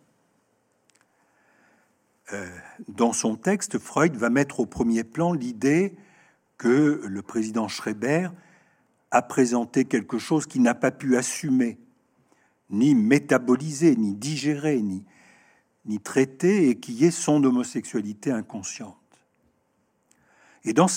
[2.33, 2.47] Euh,
[2.87, 5.95] dans son texte, Freud va mettre au premier plan l'idée
[6.57, 8.29] que le président Schreiber
[9.09, 11.79] a présenté quelque chose qu'il n'a pas pu assumer
[12.69, 15.03] ni métabolisé, ni digéré, ni,
[15.85, 19.00] ni traité, et qui est son homosexualité inconsciente.
[20.63, 20.87] Et dans,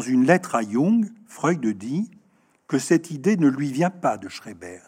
[0.00, 2.10] une lettre à Jung, Freud dit
[2.66, 4.80] que cette idée ne lui vient pas de Schreiber.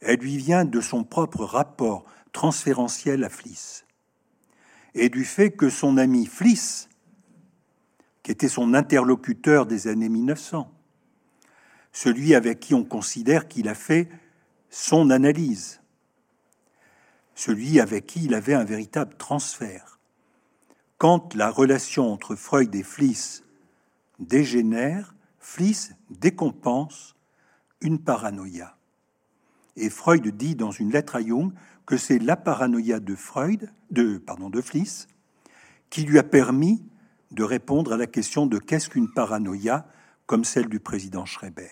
[0.00, 3.84] Elle lui vient de son propre rapport transférentiel à Fliss
[4.94, 6.88] et du fait que son ami Fliss,
[8.22, 10.70] qui était son interlocuteur des années 1900,
[11.92, 14.08] celui avec qui on considère qu'il a fait
[14.70, 15.80] son analyse,
[17.34, 19.98] celui avec qui il avait un véritable transfert.
[21.02, 23.42] Quand la relation entre Freud et Fliss
[24.20, 27.16] dégénère, Fliss décompense
[27.80, 28.76] une paranoïa.
[29.74, 31.50] Et Freud dit dans une lettre à Jung
[31.86, 35.08] que c'est la paranoïa de Freud, de, pardon, de Fliss,
[35.90, 36.84] qui lui a permis
[37.32, 39.88] de répondre à la question de qu'est-ce qu'une paranoïa
[40.26, 41.66] comme celle du président Schreiber.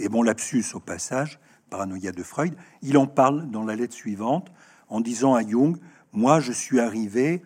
[0.00, 1.38] Et bon lapsus au passage,
[1.70, 4.50] paranoïa de Freud, il en parle dans la lettre suivante
[4.88, 5.76] en disant à Jung,
[6.10, 7.44] moi je suis arrivé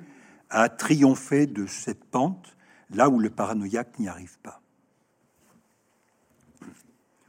[0.53, 2.57] à triompher de cette pente
[2.91, 4.61] là où le paranoïaque n'y arrive pas.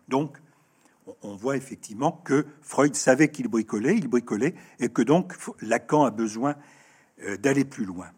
[0.10, 0.38] Donc,
[1.22, 6.12] on voit effectivement que Freud savait qu'il bricolait, il bricolait, et que donc Lacan a
[6.12, 6.56] besoin
[7.24, 8.12] euh, d'aller plus loin.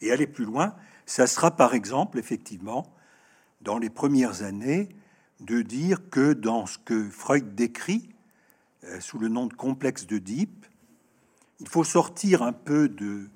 [0.00, 2.92] Et aller plus loin, ça sera par exemple, effectivement,
[3.60, 4.88] dans les premières années,
[5.40, 8.08] de dire que dans ce que Freud décrit
[8.84, 10.66] euh, sous le nom de complexe Deep,
[11.60, 13.28] il faut sortir un peu de,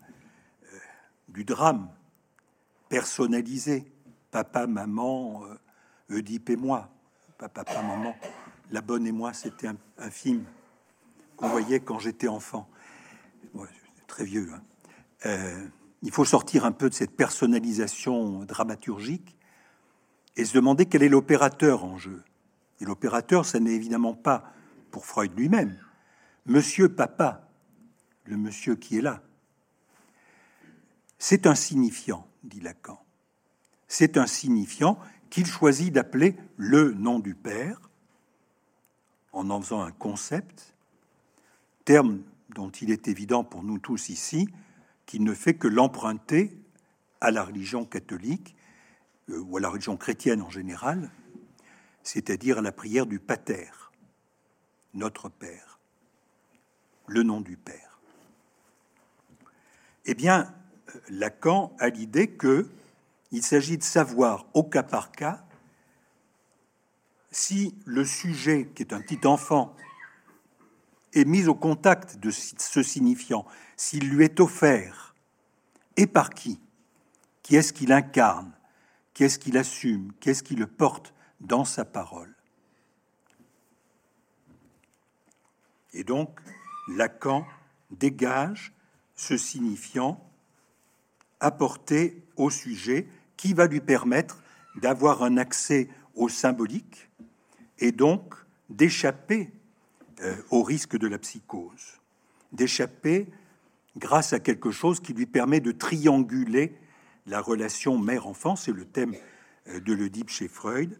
[0.72, 0.78] euh,
[1.28, 1.88] du drame
[2.88, 3.84] personnalisé,
[4.30, 5.42] papa, maman,
[6.10, 6.90] Oedipe et moi,
[7.38, 8.14] papa, maman,
[8.70, 10.44] la bonne et moi, c'était un, film
[11.36, 12.68] qu'on voyait quand j'étais enfant.
[14.06, 14.48] très vieux.
[14.54, 14.62] Hein.
[15.26, 15.66] Euh,
[16.02, 19.36] il faut sortir un peu de cette personnalisation dramaturgique
[20.36, 22.22] et se demander quel est l'opérateur en jeu.
[22.80, 24.52] Et l'opérateur, ça n'est évidemment pas
[24.90, 25.78] pour Freud lui-même,
[26.46, 27.43] Monsieur Papa,
[28.24, 29.22] le monsieur qui est là.
[31.18, 33.00] C'est un signifiant, dit Lacan.
[33.88, 34.98] C'est un signifiant
[35.30, 37.90] qu'il choisit d'appeler le nom du Père,
[39.32, 40.74] en en faisant un concept,
[41.84, 44.48] terme dont il est évident pour nous tous ici
[45.06, 46.56] qu'il ne fait que l'emprunter
[47.20, 48.54] à la religion catholique
[49.30, 51.10] euh, ou à la religion chrétienne en général,
[52.02, 53.70] c'est-à-dire à la prière du Pater,
[54.92, 55.80] notre Père,
[57.06, 57.93] le nom du Père.
[60.06, 60.54] Eh bien,
[61.08, 62.68] Lacan a l'idée que
[63.30, 65.44] il s'agit de savoir au cas par cas
[67.30, 69.74] si le sujet, qui est un petit enfant,
[71.14, 73.44] est mis au contact de ce signifiant,
[73.76, 75.14] s'il lui est offert,
[75.96, 76.60] et par qui
[77.42, 78.52] Qui est-ce qu'il incarne
[79.14, 82.34] Qui est-ce qu'il assume Qui est-ce qui le porte dans sa parole.
[85.92, 86.40] Et donc,
[86.88, 87.46] Lacan
[87.90, 88.73] dégage
[89.14, 90.30] ce signifiant
[91.40, 94.42] apporté au sujet qui va lui permettre
[94.76, 97.08] d'avoir un accès au symbolique
[97.78, 98.34] et donc
[98.70, 99.50] d'échapper
[100.22, 102.00] euh, au risque de la psychose,
[102.52, 103.26] d'échapper
[103.96, 106.76] grâce à quelque chose qui lui permet de trianguler
[107.26, 109.14] la relation mère-enfant, c'est le thème
[109.68, 110.98] euh, de l'Oedipe chez Freud,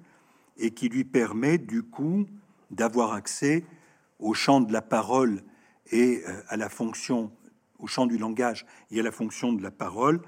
[0.57, 2.27] et qui lui permet du coup
[2.71, 3.65] d'avoir accès
[4.19, 5.43] au champ de la parole
[5.91, 7.31] et euh, à la fonction,
[7.85, 10.23] au champ du langage et à la fonction de la parole,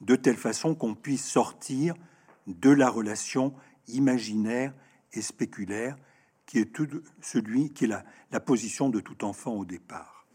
[0.00, 1.94] de telle façon qu'on puisse sortir
[2.46, 3.54] de la relation
[3.88, 4.72] imaginaire
[5.12, 5.98] et spéculaire
[6.46, 6.88] qui est tout
[7.20, 7.88] celui qui est
[8.30, 10.26] la, position de tout enfant au départ.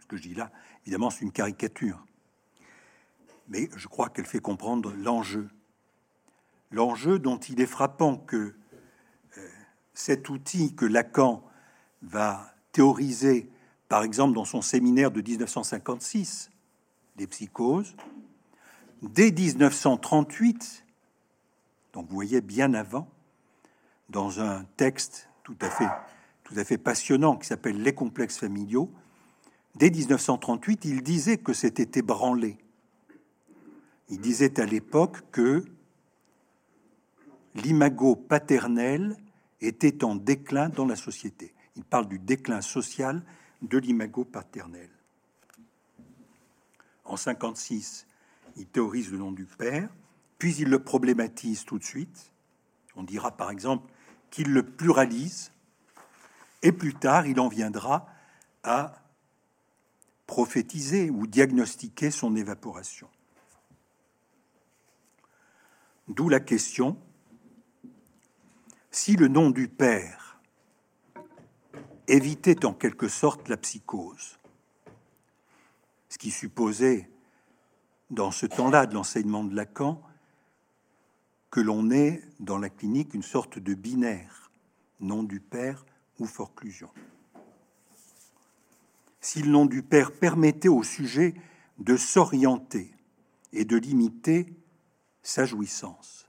[0.00, 0.50] Ce que je dis là,
[0.82, 2.04] évidemment, c'est une caricature,
[3.46, 5.48] mais je crois qu'elle fait comprendre l'enjeu.
[6.72, 8.56] L'enjeu dont il est frappant que
[9.38, 9.48] euh,
[9.94, 11.44] cet outil que Lacan
[12.02, 13.48] va théoriser
[13.88, 16.50] par exemple dans son séminaire de 1956,
[17.16, 17.96] des psychoses,
[19.00, 20.84] dès 1938,
[21.94, 23.08] donc vous voyez bien avant,
[24.10, 25.88] dans un texte tout à fait,
[26.44, 28.90] tout à fait passionnant qui s'appelle Les complexes familiaux,
[29.76, 32.58] dès 1938, il disait que c'était ébranlé.
[34.10, 35.64] Il disait à l'époque que
[37.54, 39.16] l'imago paternel
[39.62, 41.55] était en déclin dans la société.
[41.76, 43.22] Il parle du déclin social
[43.62, 44.90] de l'imago paternel.
[47.04, 48.06] En 56,
[48.56, 49.88] il théorise le nom du père,
[50.38, 52.32] puis il le problématise tout de suite.
[52.96, 53.90] On dira par exemple
[54.30, 55.52] qu'il le pluralise,
[56.62, 58.08] et plus tard, il en viendra
[58.62, 59.02] à
[60.26, 63.08] prophétiser ou diagnostiquer son évaporation.
[66.08, 66.98] D'où la question,
[68.90, 70.25] si le nom du Père
[72.08, 74.38] évitait en quelque sorte la psychose.
[76.08, 77.10] Ce qui supposait,
[78.10, 80.00] dans ce temps-là de l'enseignement de Lacan,
[81.50, 84.50] que l'on ait dans la clinique une sorte de binaire,
[85.00, 85.84] nom du père
[86.18, 86.90] ou forclusion.
[89.20, 91.34] Si le nom du père permettait au sujet
[91.78, 92.94] de s'orienter
[93.52, 94.52] et de limiter
[95.22, 96.26] sa jouissance,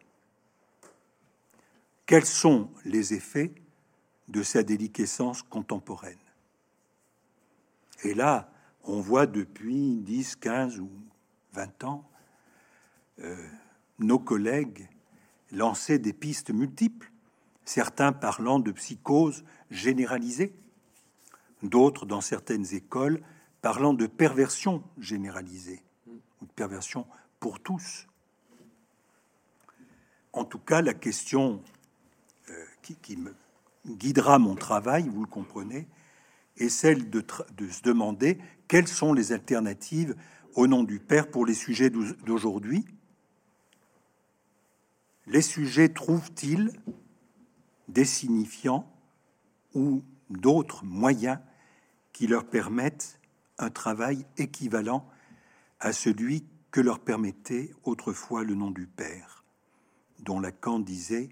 [2.06, 3.54] quels sont les effets
[4.28, 6.18] de sa déliquescence contemporaine.
[8.04, 8.52] Et là,
[8.84, 10.90] on voit depuis 10, 15 ou
[11.54, 12.10] 20 ans
[13.20, 13.48] euh,
[14.00, 14.88] nos collègues
[15.52, 17.12] lancé des pistes multiples,
[17.66, 20.54] certains parlant de psychose généralisée,
[21.64, 23.22] d'autres dans certaines écoles
[23.62, 27.08] parlant de perversion généralisée ou de perversion
[27.40, 28.08] pour tous.
[30.34, 31.64] En tout cas, la question
[32.50, 32.66] euh,
[33.02, 33.34] qui, me
[33.88, 35.88] guidera mon travail, vous le comprenez,
[36.58, 37.24] est celle de,
[37.70, 40.16] se demander quelles sont les alternatives
[40.56, 42.86] au nom du Père pour les sujets d'aujourd'hui.
[45.28, 46.72] Les sujets trouvent-ils
[47.88, 48.92] des signifiants
[49.74, 51.40] ou d'autres moyens
[52.12, 53.20] qui leur permettent
[53.60, 55.08] un travail équivalent
[55.80, 59.44] à celui que leur permettait autrefois le nom du Père,
[60.20, 61.30] dont Lacan disait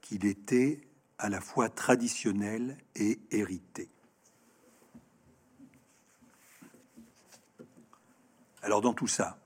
[0.00, 0.80] qu'il était
[1.24, 3.88] à la fois traditionnel et hérité.
[8.60, 9.38] Alors dans tout ça,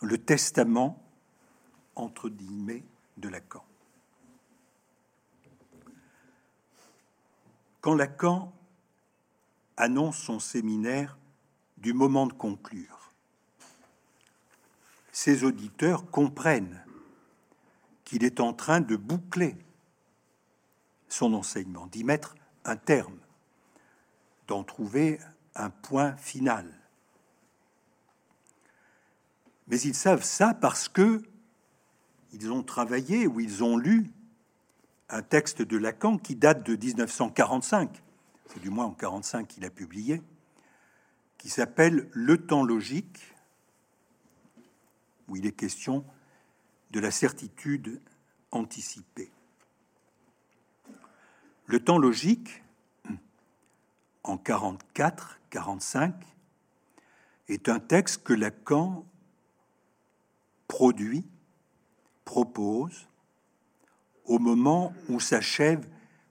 [0.00, 1.02] le testament,
[1.96, 2.84] entre guillemets,
[3.16, 3.64] de Lacan.
[7.80, 8.52] Quand Lacan
[9.76, 11.18] annonce son séminaire
[11.78, 13.12] du moment de conclure,
[15.10, 16.84] ses auditeurs comprennent
[18.04, 19.56] qu'il est en train de boucler
[21.08, 22.34] son enseignement, d'y mettre
[22.64, 23.18] un terme,
[24.46, 25.18] d'en trouver
[25.54, 26.66] un point final.
[29.68, 31.22] Mais ils savent ça parce que
[32.32, 34.10] ils ont travaillé ou ils ont lu
[35.08, 38.02] un texte de Lacan qui date de 1945,
[38.46, 40.22] c'est du moins en 45 qu'il a publié,
[41.38, 43.34] qui s'appelle Le temps logique,
[45.28, 46.04] où il est question
[46.90, 48.00] de la certitude
[48.50, 49.30] anticipée.
[51.68, 52.64] Le temps logique,
[54.24, 56.14] en 44-45,
[57.48, 59.04] est un texte que Lacan
[60.66, 61.26] produit,
[62.24, 63.06] propose,
[64.24, 65.86] au moment où s'achève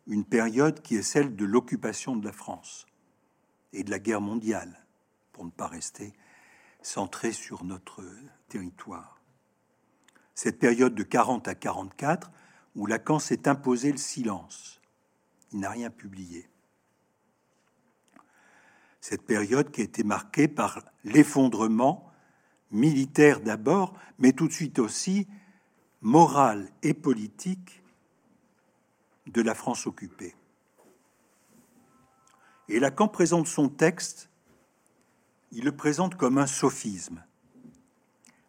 [0.08, 2.88] une période qui est celle de l'occupation de la France
[3.74, 4.88] et de la guerre mondiale,
[5.34, 6.14] pour ne pas rester
[6.82, 8.04] centré sur notre
[8.50, 9.22] territoire.
[10.34, 12.32] Cette période de 40 à 44,
[12.76, 14.77] où Lacan s'est imposé le silence,
[15.52, 16.50] il n'a rien publié.
[19.00, 22.12] Cette période qui a été marquée par l'effondrement
[22.72, 25.28] militaire d'abord, mais tout de suite aussi
[26.02, 27.82] moral et politique
[29.28, 30.36] de la France occupée.
[32.70, 34.30] Et Lacan présente son texte,
[35.52, 37.24] il le présente comme un sophisme.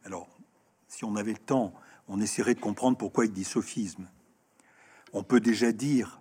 [0.05, 0.29] Alors,
[0.89, 1.73] si on avait le temps,
[2.09, 4.09] on essaierait de comprendre pourquoi il dit sophisme.
[5.13, 6.21] On peut déjà dire,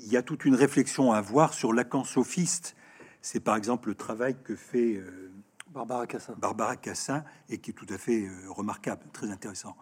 [0.00, 2.76] il y a toute une réflexion à avoir sur Lacan sophiste.
[3.20, 5.30] C'est par exemple le travail que fait euh,
[5.68, 6.34] Barbara Cassin.
[6.38, 9.76] Barbara Cassin, et qui est tout à fait euh, remarquable, très intéressant.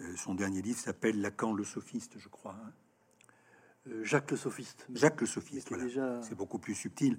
[0.00, 2.56] Euh, son dernier livre s'appelle Lacan le sophiste, je crois.
[2.64, 2.72] Hein.
[4.02, 4.86] Jacques le sophiste.
[4.94, 6.22] Jacques le sophiste, voilà.
[6.22, 7.18] C'est beaucoup plus subtil,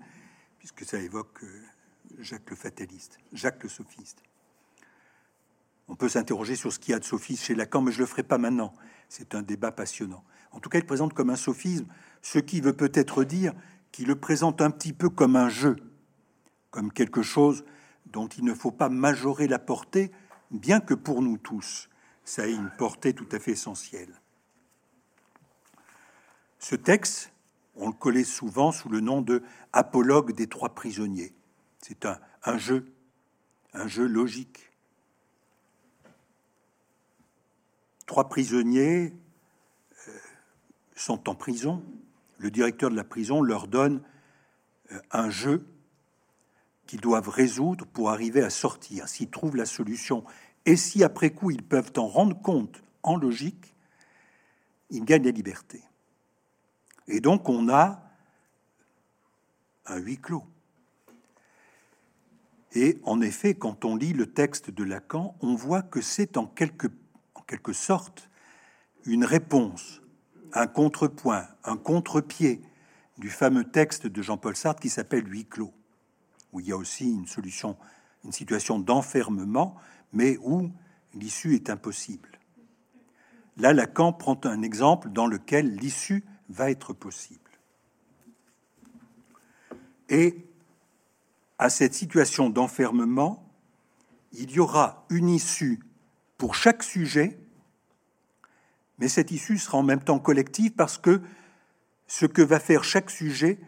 [0.60, 1.44] puisque ça évoque
[2.20, 3.18] Jacques le fataliste.
[3.34, 4.22] Jacques le sophiste.
[5.88, 8.06] On peut s'interroger sur ce qu'il y a de sophiste chez Lacan, mais je le
[8.06, 8.74] ferai pas maintenant.
[9.10, 10.24] C'est un débat passionnant.
[10.52, 11.88] En tout cas, il présente comme un sophisme,
[12.22, 13.54] ce qui veut peut-être dire
[13.92, 15.76] qu'il le présente un petit peu comme un jeu,
[16.70, 17.66] comme quelque chose
[18.06, 20.12] dont il ne faut pas majorer la portée,
[20.52, 21.90] bien que pour nous tous,
[22.24, 24.22] ça ait une portée tout à fait essentielle.
[26.60, 27.32] Ce texte,
[27.76, 29.44] on le collait souvent sous le nom de
[29.74, 31.34] apologue des trois prisonniers.
[31.80, 32.94] C'est un, jeu,
[33.74, 34.72] un jeu logique.
[38.06, 39.14] Trois prisonniers
[40.08, 40.12] euh,
[40.96, 41.84] sont en prison.
[42.42, 44.02] Le directeur de la prison leur donne
[44.92, 45.64] euh, un jeu
[46.88, 50.24] qu'ils doivent résoudre pour arriver à sortir, s'ils trouvent la solution,
[50.66, 53.76] et si après coup ils peuvent en rendre compte en logique,
[54.90, 55.84] ils gagnent la liberté.
[57.08, 58.04] Et donc on a
[59.86, 60.44] un huis clos.
[62.74, 66.48] Et en effet, quand on lit le texte de Lacan, on voit que c'est en
[66.48, 66.88] quelque,
[67.36, 68.32] en quelque sorte
[69.06, 70.01] une réponse,
[70.54, 72.62] un contrepoint, un contre-pied
[73.18, 75.74] du fameux texte de Jean-Paul Sartre qui s'appelle Huis clos
[76.52, 77.78] où il y a aussi une solution,
[78.24, 79.76] une situation d'enfermement,
[80.14, 80.70] mais où
[81.14, 82.30] l'issue est impossible.
[83.58, 87.40] Là, Lacan prend un exemple dans lequel l'issue va être possible.
[90.10, 90.46] Et
[91.58, 93.48] à cette situation d'enfermement,
[94.34, 95.80] il y aura une issue
[96.38, 97.40] pour chaque sujet,
[99.02, 101.22] mais cette issue sera en même temps collective parce que
[102.08, 103.60] ce que va faire chaque sujet,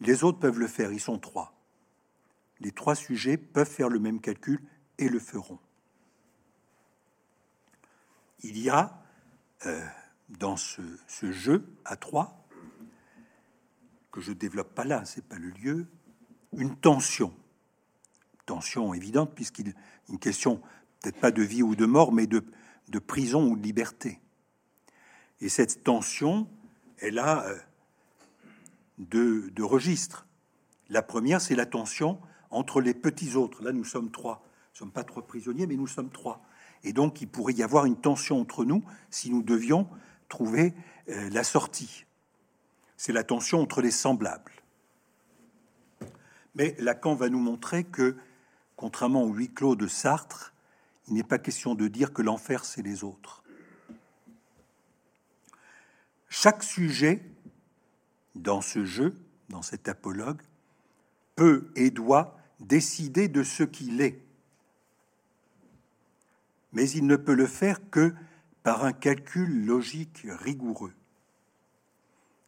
[0.00, 1.56] les autres peuvent le faire, ils sont trois
[2.60, 4.60] les trois sujets peuvent faire le même calcul
[4.98, 5.58] et le feront.
[8.42, 9.02] il y a
[9.66, 9.84] euh,
[10.28, 10.82] dans ce,
[11.22, 12.46] jeu à trois,
[14.12, 15.86] que je développe pas là, c'est pas le lieu,
[16.56, 17.34] une tension.
[18.44, 19.74] Tension évidente, puisqu'il
[20.08, 20.62] une question
[21.00, 22.44] peut-être pas de vie ou de mort, mais de,
[22.88, 24.20] de prison ou de liberté.
[25.40, 26.48] Et cette tension,
[26.98, 27.56] elle a euh,
[28.98, 30.26] deux, registres.
[30.88, 32.18] La première, c'est la tension
[32.50, 33.62] entre les petits autres.
[33.62, 34.42] Là, nous sommes trois.
[34.44, 36.42] Nous ne sommes pas trois prisonniers, mais nous sommes trois.
[36.84, 39.88] Et donc, il pourrait y avoir une tension entre nous si nous devions
[40.28, 40.74] trouver
[41.08, 42.04] euh, la sortie.
[42.96, 44.52] C'est la tension entre les semblables.
[46.54, 48.16] Mais Lacan va nous montrer que,
[48.76, 50.54] contrairement au huis clos de Sartre,
[51.08, 53.42] il n'est pas question de dire que l'enfer, c'est les autres.
[56.38, 57.22] Chaque sujet
[58.34, 59.14] dans ce jeu,
[59.48, 60.42] dans cet apologue,
[61.34, 64.20] peut et doit décider de ce qu'il est.
[66.74, 68.14] Mais il ne peut le faire que
[68.62, 70.92] par un calcul logique rigoureux.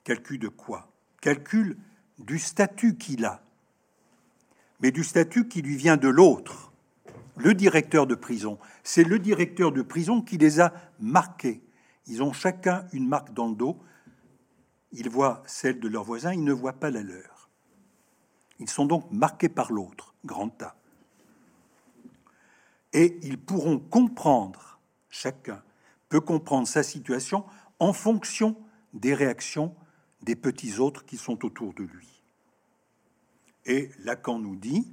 [0.05, 0.93] Calcul de quoi?
[1.23, 1.79] Calcul
[2.19, 3.43] du statut qu'il a,
[4.81, 6.75] mais du statut qui lui vient de l'autre,
[7.39, 8.59] le directeur de prison.
[8.83, 11.63] C'est le directeur de prison qui les a marqués.
[12.09, 13.79] Ils ont chacun une marque dans le dos.
[14.93, 17.49] Ils voient celle de leur voisin, ils ne voient pas la leur.
[18.59, 20.75] Ils sont donc marqués par l'autre, grand A.
[22.93, 24.81] Et ils pourront comprendre
[25.11, 25.63] chacun
[26.09, 27.45] peut comprendre sa situation
[27.79, 28.57] en fonction
[28.95, 29.75] des réactions
[30.23, 32.23] des petits autres qui sont autour de lui.
[33.67, 34.91] Et Lacan nous dit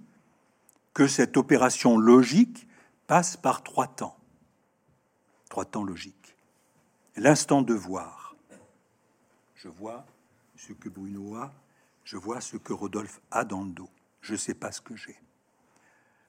[0.93, 2.67] que cette opération logique
[3.07, 4.17] passe par trois temps.
[5.49, 6.24] Trois temps logiques.
[7.17, 8.35] L'instant de voir.
[9.55, 10.05] Je vois
[10.57, 11.53] ce que Bruno a,
[12.03, 13.89] je vois ce que Rodolphe a dans le dos.
[14.21, 15.17] Je ne sais pas ce que j'ai.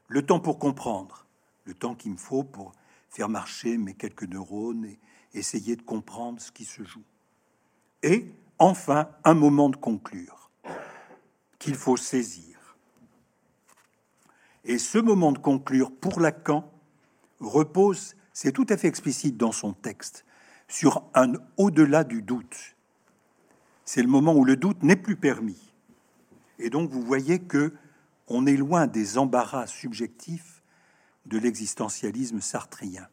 [0.09, 1.26] Le temps pour comprendre,
[1.64, 2.72] le temps qu'il me faut pour
[3.09, 4.99] faire marcher mes quelques neurones et
[5.34, 7.05] essayer de comprendre ce qui se joue.
[8.03, 10.51] Et enfin, un moment de conclure
[11.59, 12.76] qu'il faut saisir.
[14.64, 16.70] Et ce moment de conclure, pour Lacan,
[17.41, 20.26] repose, c'est tout à fait explicite dans son texte,
[20.69, 22.77] sur un au-delà du doute.
[23.85, 25.73] C'est le moment où le doute n'est plus permis.
[26.59, 27.73] Et donc vous voyez que
[28.29, 30.62] on est loin des embarras subjectifs
[31.27, 33.09] de l'existentialisme sartrien.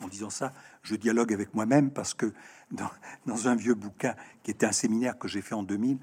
[0.00, 2.32] En disant ça, je dialogue avec moi-même parce que
[2.70, 5.98] dans, un vieux bouquin qui était un séminaire que j'ai fait en 2000,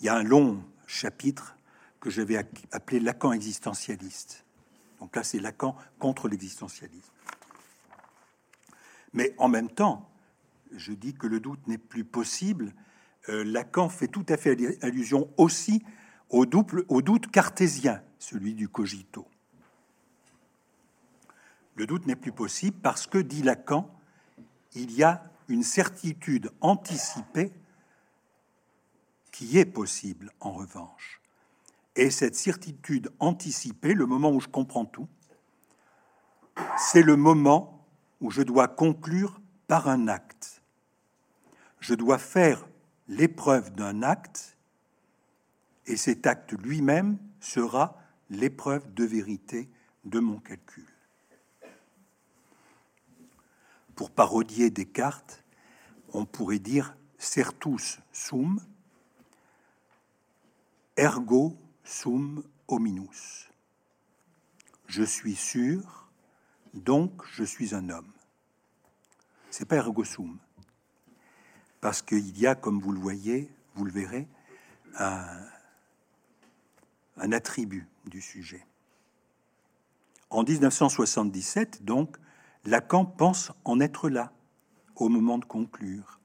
[0.00, 1.56] il y a un long chapitre
[2.00, 2.36] que j'avais
[2.72, 4.44] appelé Lacan existentialiste.
[4.98, 7.12] Donc là, c'est Lacan contre l'existentialisme.
[9.12, 10.08] Mais en même temps,
[10.72, 12.72] je dis que le doute n'est plus possible.
[13.28, 15.82] Euh, Lacan fait tout à fait allusion aussi
[16.28, 16.46] au,
[16.88, 19.26] au doute cartésien, celui du cogito.
[21.76, 23.90] Le doute n'est plus possible parce que, dit Lacan,
[24.74, 27.52] il y a une certitude anticipée
[29.32, 31.20] qui est possible en revanche.
[31.96, 35.08] Et cette certitude anticipée, le moment où je comprends tout,
[36.76, 37.79] c'est le moment
[38.20, 40.62] où je dois conclure par un acte.
[41.80, 42.68] Je dois faire
[43.08, 44.56] l'épreuve d'un acte,
[45.86, 47.96] et cet acte lui-même sera
[48.28, 49.68] l'épreuve de vérité
[50.04, 50.86] de mon calcul
[54.00, 55.44] pour parodier Descartes,
[56.14, 58.58] on pourrait dire certus sum,
[60.96, 63.50] ergo sum hominus.
[64.86, 65.99] Je suis sûr,
[66.74, 68.12] donc je suis un homme.
[69.50, 70.38] C'est pas ergo sum,
[71.80, 74.28] parce qu'il y a, comme vous le voyez, vous le verrez,
[74.98, 75.26] un,
[77.16, 78.64] un attribut du sujet.
[80.30, 82.16] En 1977, donc,
[82.64, 84.32] Lacan pense en être là,
[84.94, 86.20] au moment de conclure.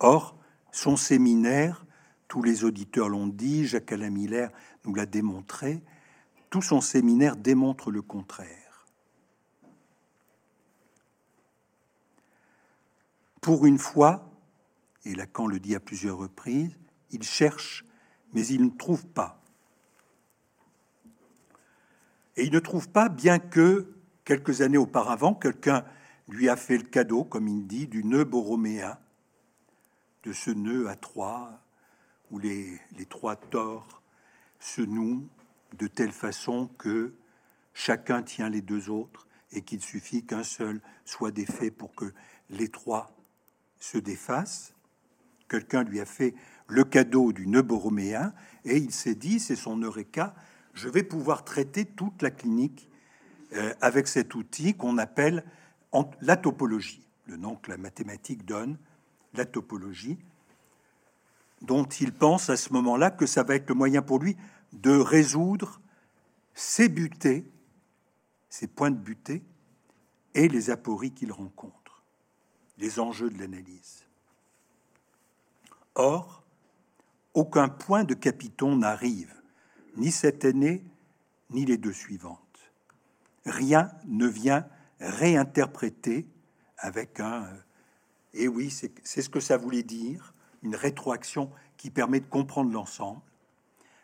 [0.00, 0.36] Or,
[0.72, 1.86] son séminaire,
[2.28, 4.50] tous les auditeurs l'ont dit, Jacques Alain Miller
[4.84, 5.82] nous l'a démontré,
[6.50, 8.65] tout son séminaire démontre le contraire.
[13.46, 14.28] Pour une fois,
[15.04, 16.76] et Lacan le dit à plusieurs reprises,
[17.12, 17.84] il cherche,
[18.32, 19.40] mais il ne trouve pas.
[22.36, 23.94] Et il ne trouve pas, bien que
[24.24, 25.84] Quelques années auparavant, quelqu'un
[26.26, 28.98] lui a fait le cadeau, comme il dit, du nœud borroméen,
[30.24, 31.62] de ce nœud à trois,
[32.32, 34.02] où les, les trois torts
[34.58, 35.28] se nouent
[35.78, 37.14] de telle façon que
[37.74, 42.12] chacun tient les deux autres et qu'il suffit qu'un seul soit défait pour que
[42.50, 43.15] les trois
[43.86, 44.74] se défassent.
[45.48, 46.34] Quelqu'un lui a fait
[46.66, 48.32] le cadeau du nœud borroméen
[48.64, 50.34] et il s'est dit, c'est son eureka,
[50.74, 52.88] je vais pouvoir traiter toute la clinique
[53.52, 55.44] euh, avec cet outil qu'on appelle
[56.20, 58.76] la topologie, le nom que la mathématique donne,
[59.34, 60.18] la topologie,
[61.62, 64.36] dont il pense à ce moment-là que ça va être le moyen pour lui
[64.72, 65.80] de résoudre
[66.54, 67.50] ses butées,
[68.48, 69.42] ses points de butée
[70.34, 71.85] et les apories qu'il rencontre,
[72.78, 74.04] les enjeux de l'analyse.
[75.94, 76.42] Or,
[77.34, 79.34] aucun point de capiton n'arrive,
[79.96, 80.84] ni cette année,
[81.50, 82.40] ni les deux suivantes.
[83.44, 84.66] Rien ne vient
[85.00, 86.26] réinterpréter
[86.78, 87.44] avec un...
[87.44, 87.54] Euh,
[88.34, 93.22] et oui, c'est ce que ça voulait dire, une rétroaction qui permet de comprendre l'ensemble.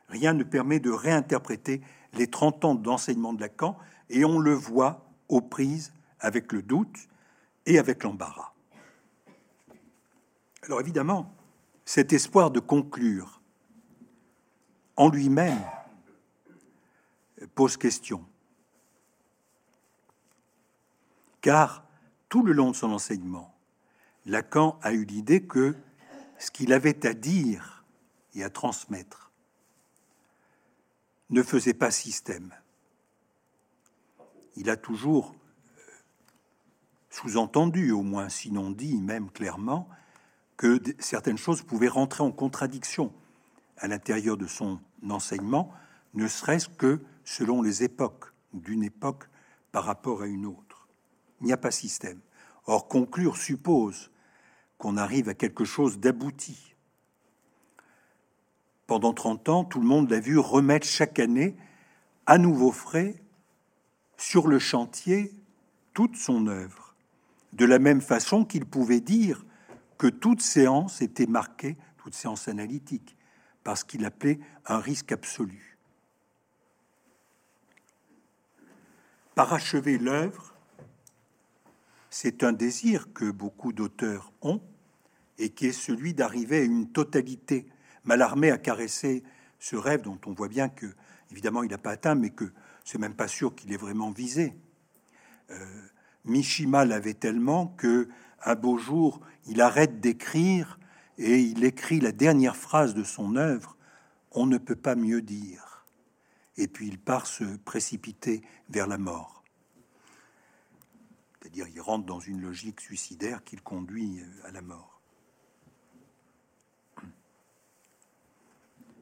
[0.08, 1.82] Rien ne permet de réinterpréter
[2.14, 3.76] les 30 ans d'enseignement de Lacan,
[4.08, 7.08] et on le voit aux prises avec le doute
[7.66, 8.51] et avec l'embarras.
[10.62, 11.34] Alors évidemment,
[11.84, 13.40] cet espoir de conclure
[14.96, 15.58] en lui-même
[17.54, 18.24] pose question.
[21.40, 21.84] Car
[22.28, 23.52] tout le long de son enseignement,
[24.26, 25.74] Lacan a eu l'idée que
[26.38, 27.84] ce qu'il avait à dire
[28.34, 29.32] et à transmettre
[31.30, 32.54] ne faisait pas système.
[34.54, 35.34] Il a toujours
[35.78, 35.82] euh,
[37.10, 39.88] sous-entendu, au moins sinon dit même clairement,
[40.62, 43.12] que certaines choses pouvaient rentrer en contradiction
[43.78, 44.78] à l'intérieur de son
[45.10, 45.74] enseignement,
[46.14, 49.24] ne serait-ce que selon les époques, d'une époque
[49.72, 50.86] par rapport à une autre.
[51.40, 52.20] Il n'y a pas système.
[52.66, 54.12] Or, conclure suppose
[54.78, 56.76] qu'on arrive à quelque chose d'abouti.
[58.86, 61.56] Pendant 30 ans, tout le monde l'a vu remettre chaque année,
[62.26, 63.20] à nouveau frais,
[64.16, 65.32] sur le chantier
[65.92, 66.94] toute son œuvre,
[67.52, 69.44] de la même façon qu'il pouvait dire
[70.02, 73.16] que toute séance était marquée, toute séance analytique,
[73.62, 75.78] parce qu'il appelait un risque absolu.
[79.36, 80.56] Parachever l'œuvre,
[82.10, 84.60] c'est un désir que beaucoup d'auteurs ont,
[85.38, 87.68] et qui est celui d'arriver à une totalité.
[88.02, 89.22] Malarmé a caressé
[89.60, 90.86] ce rêve dont on voit bien que,
[91.30, 92.52] évidemment, il n'a pas atteint, mais que
[92.84, 94.52] c'est même pas sûr qu'il ait vraiment visé.
[95.50, 95.82] Euh,
[96.24, 98.08] Mishima l'avait tellement que
[98.44, 100.78] un beau jour, il arrête d'écrire
[101.18, 103.76] et il écrit la dernière phrase de son œuvre
[104.32, 105.84] On ne peut pas mieux dire.
[106.56, 109.42] Et puis il part se précipiter vers la mort.
[111.40, 115.00] C'est-à-dire, il rentre dans une logique suicidaire qui le conduit à la mort.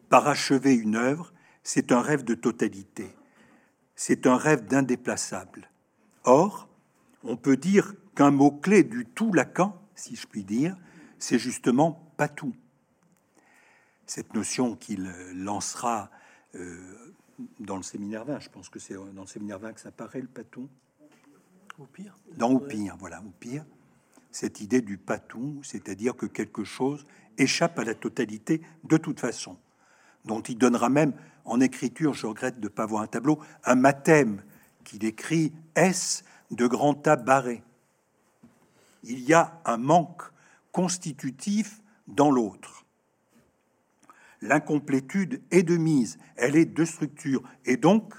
[0.09, 1.33] Parachever une œuvre,
[1.63, 3.15] c'est un rêve de totalité,
[3.95, 5.71] c'est un rêve d'indéplaçable.
[6.25, 6.69] Or,
[7.23, 10.77] on peut dire qu'un mot-clé du tout Lacan, si je puis dire,
[11.19, 12.55] c'est justement pas tout.
[14.05, 16.11] Cette notion qu'il lancera
[16.55, 17.15] euh,
[17.61, 20.21] dans le séminaire 20, je pense que c'est dans le séminaire 20 que ça paraît
[20.21, 20.69] le patou.
[21.79, 22.15] Au pire.
[22.37, 23.65] Dans au pire, voilà, au pire.
[24.31, 27.07] Cette idée du patou, c'est-à-dire que quelque chose
[27.39, 29.57] échappe à la totalité de toute façon
[30.27, 31.15] dont il donnera même
[31.47, 34.43] en écriture, je regrette de ne pas voir un tableau, un mathème
[34.85, 37.63] qu'il écrit S de grand A barré.
[39.03, 40.23] Il y a un manque
[40.73, 42.85] constitutif dans l'autre.
[44.43, 48.15] L'incomplétude est de mise, elle est de structure, et donc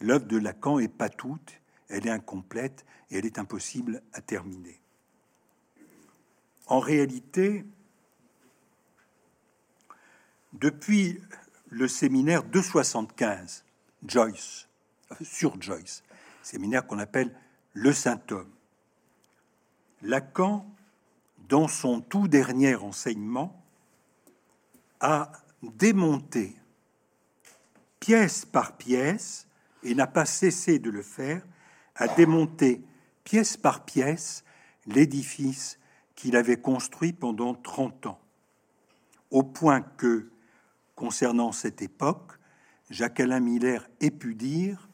[0.00, 4.80] l'œuvre de Lacan est pas toute, elle est incomplète et elle est impossible à terminer.
[6.66, 7.64] En réalité,
[10.52, 11.20] depuis
[11.70, 13.64] le séminaire 275,
[14.06, 14.68] Joyce,
[15.22, 16.02] sur Joyce,
[16.42, 17.34] séminaire qu'on appelle
[17.72, 18.50] le Saint-Homme.
[20.02, 20.66] Lacan,
[21.48, 23.62] dans son tout dernier enseignement,
[25.00, 25.32] a
[25.62, 26.56] démonté
[28.00, 29.46] pièce par pièce,
[29.84, 31.44] et n'a pas cessé de le faire,
[31.96, 32.82] a démonté
[33.24, 34.44] pièce par pièce
[34.86, 35.78] l'édifice
[36.14, 38.20] qu'il avait construit pendant 30 ans,
[39.30, 40.30] au point que
[40.94, 42.32] concernant cette époque,
[42.90, 44.88] Jacques-Alain Miller ait pu dire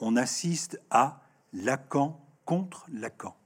[0.00, 1.22] on assiste à
[1.52, 3.36] Lacan contre Lacan.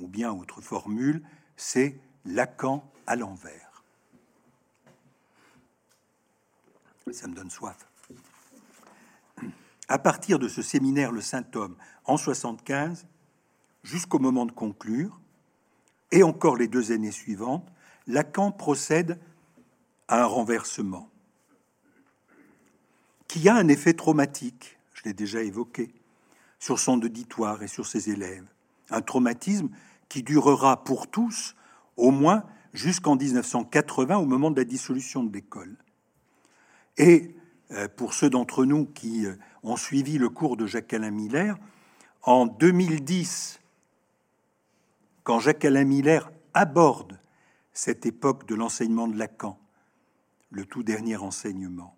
[0.00, 1.22] Ou bien, autre formule,
[1.56, 3.82] c'est Lacan à l'envers.
[7.12, 7.86] Ça me donne soif.
[9.88, 13.06] À partir de ce séminaire Le Saint-Homme en 75,
[13.84, 15.20] jusqu'au moment de conclure,
[16.10, 17.68] et encore les deux années suivantes,
[18.06, 19.20] Lacan procède
[20.08, 21.10] à un renversement
[23.28, 25.92] qui a un effet traumatique, je l'ai déjà évoqué,
[26.58, 28.46] sur son auditoire et sur ses élèves.
[28.90, 29.68] Un traumatisme
[30.08, 31.56] qui durera pour tous
[31.96, 35.76] au moins jusqu'en 1980, au moment de la dissolution de l'école.
[36.98, 37.34] Et
[37.72, 41.58] euh, pour ceux d'entre nous qui euh, ont suivi le cours de Jacques-Alain Miller,
[42.22, 43.60] En 2010,
[45.22, 47.18] quand Jacques-Alain Miller aborde
[47.72, 49.58] cette époque de l'enseignement de Lacan,
[50.50, 51.96] le tout dernier enseignement,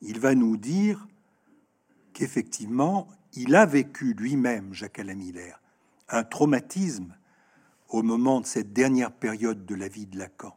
[0.00, 1.06] il va nous dire
[2.12, 5.60] qu'effectivement, il a vécu lui-même, Jacques-Alain Miller,
[6.08, 7.14] un traumatisme
[7.88, 10.56] au moment de cette dernière période de la vie de Lacan.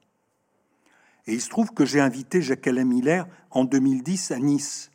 [1.25, 4.91] Et il se trouve que j'ai invité Jacques-Alain Miller en 2010 à Nice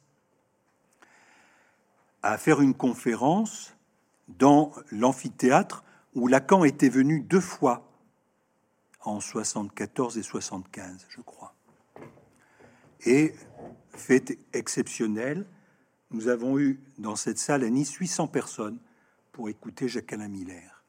[2.23, 3.75] à faire une conférence
[4.29, 7.89] dans l'amphithéâtre où Lacan était venu deux fois,
[9.03, 11.55] en 74 et 75, je crois.
[13.07, 13.35] Et
[13.95, 15.47] fait exceptionnel,
[16.11, 18.79] nous avons eu dans cette salle à Nice 800 personnes
[19.33, 20.85] pour écouter Jacques-Alain Miller.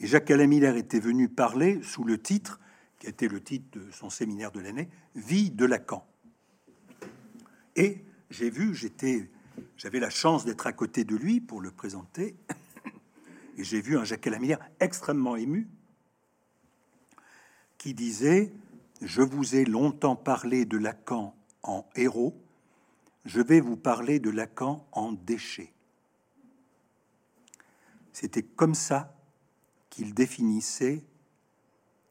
[0.00, 2.60] Et Jacques-Alain Miller était venu parler sous le titre,
[2.98, 6.06] qui était le titre de son séminaire de l'année, Vie de Lacan.
[7.76, 9.30] Et j'ai vu, j'étais,
[9.76, 12.36] j'avais la chance d'être à côté de lui pour le présenter,
[13.56, 15.68] et j'ai vu un Jacques-Alain Miller extrêmement ému,
[17.78, 18.52] qui disait
[19.02, 22.43] Je vous ai longtemps parlé de Lacan en héros,
[23.24, 25.72] je vais vous parler de Lacan en déchet.
[28.12, 29.16] C'était comme ça
[29.90, 31.04] qu'il définissait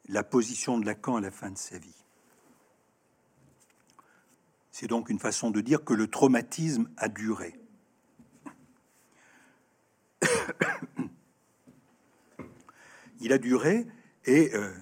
[0.10, 2.04] la position de Lacan à la fin de sa vie.
[4.72, 7.60] C'est donc une façon de dire que le traumatisme a duré.
[13.20, 13.86] Il a duré
[14.26, 14.74] et euh,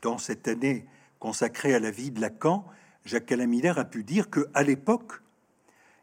[0.00, 0.86] dans cette année
[1.18, 2.64] consacrée à la vie de Lacan,
[3.04, 5.20] Jacques Alain Miller a pu dire que à l'époque,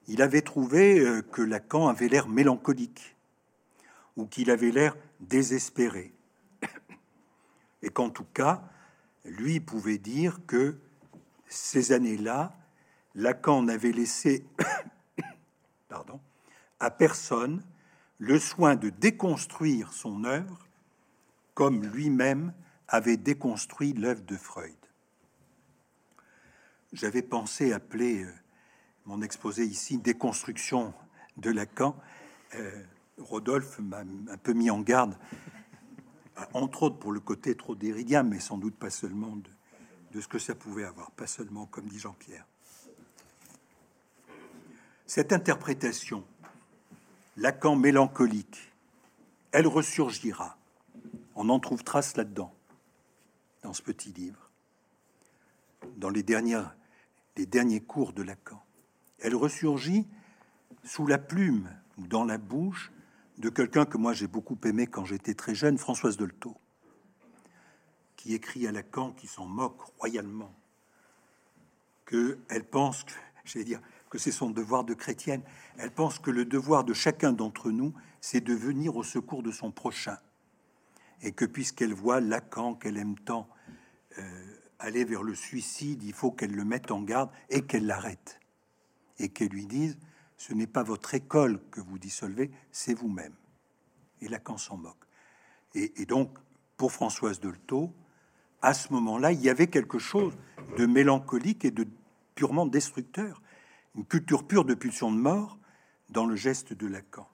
[0.08, 3.16] il avait trouvé euh, que Lacan avait l'air mélancolique
[4.16, 6.14] ou qu'il avait l'air désespéré.
[7.82, 8.64] Et qu'en tout cas,
[9.26, 10.78] lui pouvait dire que
[11.48, 12.56] ces années-là,
[13.16, 14.46] Lacan n'avait laissé
[16.80, 17.64] à personne
[18.20, 20.68] le soin de déconstruire son œuvre
[21.54, 22.54] comme lui-même
[22.88, 24.76] avait déconstruit l'œuvre de Freud.
[26.94, 28.34] J'avais pensé appeler euh,
[29.08, 30.94] mon exposé ici Déconstruction
[31.38, 31.96] de Lacan.
[32.56, 32.84] Euh,
[33.18, 35.18] Rodolphe m'a un peu mis en garde,
[36.54, 39.36] entre autres pour le côté trop déridien, mais sans doute pas seulement
[40.12, 42.46] de, ce que ça pouvait avoir, pas seulement comme dit Jean-Pierre.
[45.06, 46.26] Cette interprétation,
[47.38, 48.74] Lacan mélancolique,
[49.52, 50.58] elle ressurgira.
[51.36, 52.54] On en trouve trace là-dedans,
[53.64, 54.52] dans ce petit livre,
[55.96, 58.62] dans les derniers cours de Lacan.
[59.20, 60.08] Elle ressurgit
[60.84, 62.92] sous la plume ou dans la bouche
[63.38, 66.56] de quelqu'un que moi j'ai beaucoup aimé quand j'étais très jeune, Françoise Dolto,
[68.16, 70.54] qui écrit à Lacan, qui s'en moque royalement,
[72.06, 75.42] que elle pense, que, dire, que c'est son devoir de chrétienne.
[75.78, 79.52] Elle pense que le devoir de chacun d'entre nous, c'est de venir au secours de
[79.52, 80.18] son prochain,
[81.22, 83.48] et que puisqu'elle voit Lacan qu'elle aime tant,
[84.18, 88.40] euh, aller vers le suicide, il faut qu'elle le mette en garde et qu'elle l'arrête.
[89.20, 89.98] Et qu'elle lui dise,
[90.38, 93.34] ce n'est pas votre école que vous dissolvez, c'est vous-même.
[94.22, 94.96] Et Lacan s'en moque.
[95.74, 96.36] Et, donc,
[96.76, 97.94] pour Françoise Dolto,
[98.62, 100.36] à ce moment-là, il y avait quelque chose
[100.78, 101.88] de mélancolique et de
[102.34, 103.42] purement destructeur,
[103.96, 105.60] une culture pure de pulsion de mort
[106.10, 107.28] dans le geste de Lacan.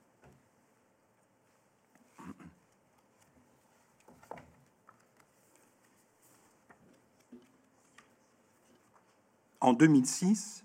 [9.64, 10.63] en 2006,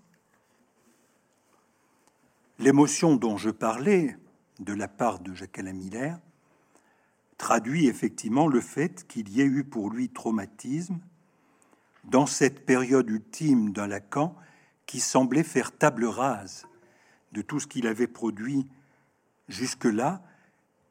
[2.60, 4.16] l'émotion dont je parlais
[4.58, 6.20] de la part de Jacques-Alain Miller
[7.38, 10.98] traduit effectivement le fait qu'il y ait eu pour lui traumatisme
[12.04, 14.36] dans cette période ultime d'un Lacan
[14.84, 16.66] qui semblait faire table rase
[17.32, 18.66] de tout ce qu'il avait produit
[19.48, 20.22] jusque-là,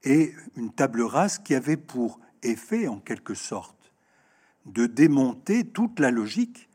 [0.04, 3.94] et une table rase qui avait pour effet, en quelque sorte,
[4.66, 6.70] de démonter toute la logique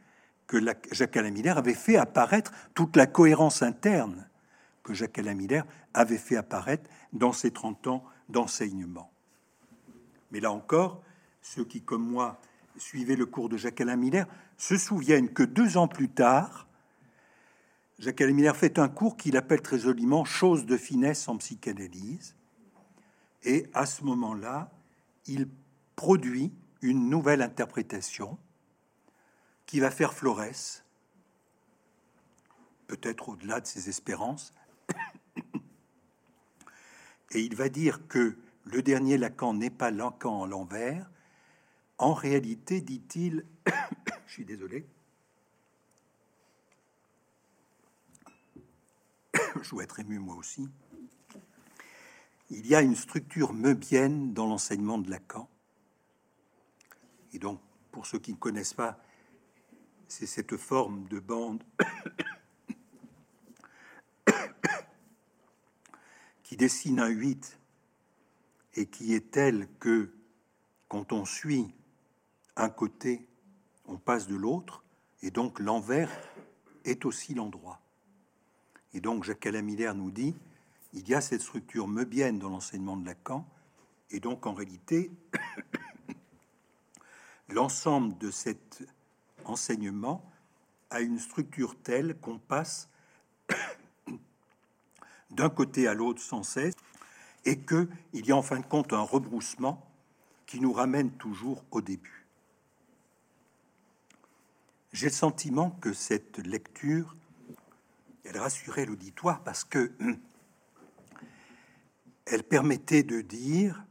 [0.47, 0.59] que
[0.93, 4.29] Jacques Alain Miller avait fait apparaître toute la cohérence interne
[4.85, 9.11] que Jacques Alain Miller avait fait apparaître dans ses 30 ans d'enseignement.
[10.31, 11.03] Mais là encore,
[11.43, 12.41] ceux qui, comme moi,
[12.77, 14.27] suivaient le cours de Jacques Alain Miller
[14.57, 16.69] se souviennent que deux ans plus tard,
[17.99, 22.35] Jacques Alain Miller fait un cours qu'il appelle très joliment Chose de finesse en psychanalyse.
[23.45, 24.71] Et à ce moment-là,
[25.27, 25.49] il
[25.97, 28.39] produit une nouvelle interprétation
[29.67, 30.83] qui va faire Flores,
[32.87, 34.53] peut-être au-delà de ses espérances,
[37.35, 41.11] et il va dire que le dernier Lacan n'est pas Lacan en l'envers.
[41.99, 43.45] En réalité, dit-il,
[44.27, 44.87] je suis désolé,
[49.63, 50.69] je dois être ému moi aussi.
[52.51, 55.49] il y a une structure meubienne dans l'enseignement de Lacan.
[57.33, 57.61] Et donc,
[57.91, 58.99] pour ceux qui ne connaissent pas,
[60.09, 61.63] c'est cette forme de bande
[66.45, 67.59] qui dessine un 8
[68.75, 70.11] et qui est telle que
[70.89, 71.75] quand on suit
[72.57, 73.27] un côté,
[73.87, 74.85] on passe de l'autre,
[75.23, 76.11] et donc l'envers
[76.85, 77.81] est aussi l'endroit.
[78.93, 80.37] Et donc Jacques Alamiller nous dit,
[80.93, 83.49] il y a cette structure meubienne dans l'enseignement de Lacan,
[84.11, 85.11] et donc en réalité,
[87.49, 88.87] l'ensemble de cet
[89.45, 90.31] enseignement
[90.91, 92.89] a une structure telle qu'on passe
[95.35, 96.75] d'un côté à l'autre sans cesse,
[97.45, 99.87] et qu'il y a en fin de compte un rebroussement
[100.47, 102.27] qui nous ramène toujours au début.
[104.93, 107.17] J'ai le sentiment que cette lecture,
[108.25, 109.93] elle rassurait l'auditoire parce que
[112.27, 113.85] elle permettait de dire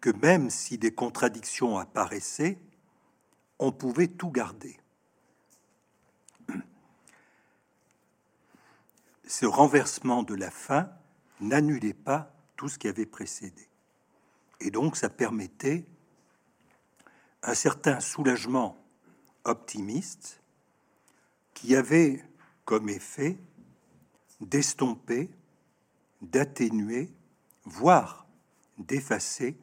[0.00, 2.58] que même si des contradictions apparaissaient,
[3.58, 4.78] on pouvait tout garder.
[9.26, 10.90] Ce renversement de la fin
[11.40, 13.68] n'annulait pas tout ce qui avait précédé.
[14.60, 15.84] Et donc ça permettait
[17.42, 18.78] un certain soulagement
[19.44, 20.40] optimiste
[21.54, 22.24] qui avait
[22.64, 23.38] comme effet
[24.40, 25.30] d'estomper,
[26.20, 27.12] d'atténuer,
[27.64, 28.26] voire
[28.78, 29.56] d'effacer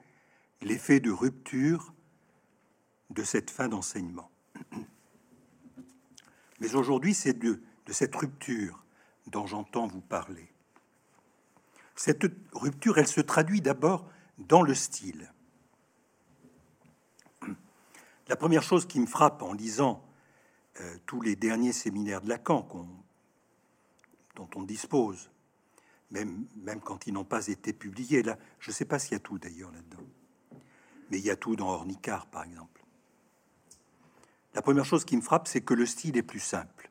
[0.61, 1.93] l'effet de rupture
[3.09, 4.31] de cette fin d'enseignement.
[6.59, 8.82] Mais aujourd'hui, c'est de, de cette rupture
[9.27, 10.49] dont j'entends vous parler.
[11.95, 15.31] Cette rupture, elle se traduit d'abord dans le style.
[18.27, 20.03] La première chose qui me frappe en lisant
[20.79, 22.67] euh, tous les derniers séminaires de Lacan
[24.35, 25.29] dont on dispose,
[26.09, 26.47] même,
[26.83, 29.37] quand ils n'ont pas été publiés, là, je ne sais pas s'il y a tout
[29.37, 30.03] d'ailleurs là-dedans,
[31.09, 32.83] mais il y a tout dans Ornicard, par exemple.
[34.53, 36.89] La première chose qui me frappe, c'est que le style est plus simple.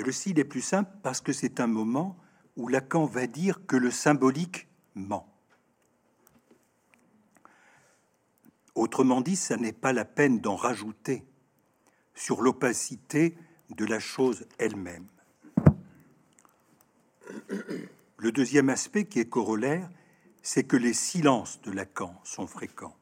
[0.00, 2.16] Et le style est plus simple parce que c'est un moment
[2.56, 5.30] où Lacan va dire que le symbolique ment.
[8.74, 11.26] Autrement dit, ça n'est pas la peine d'en rajouter
[12.14, 13.36] sur l'opacité
[13.68, 15.06] de la chose elle-même.
[18.16, 19.90] Le deuxième aspect qui est corollaire,
[20.40, 22.96] c'est que les silences de Lacan sont fréquents.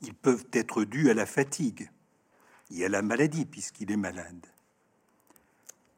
[0.00, 1.90] Ils peuvent être dus à la fatigue
[2.80, 4.46] et à la maladie, puisqu'il est malade.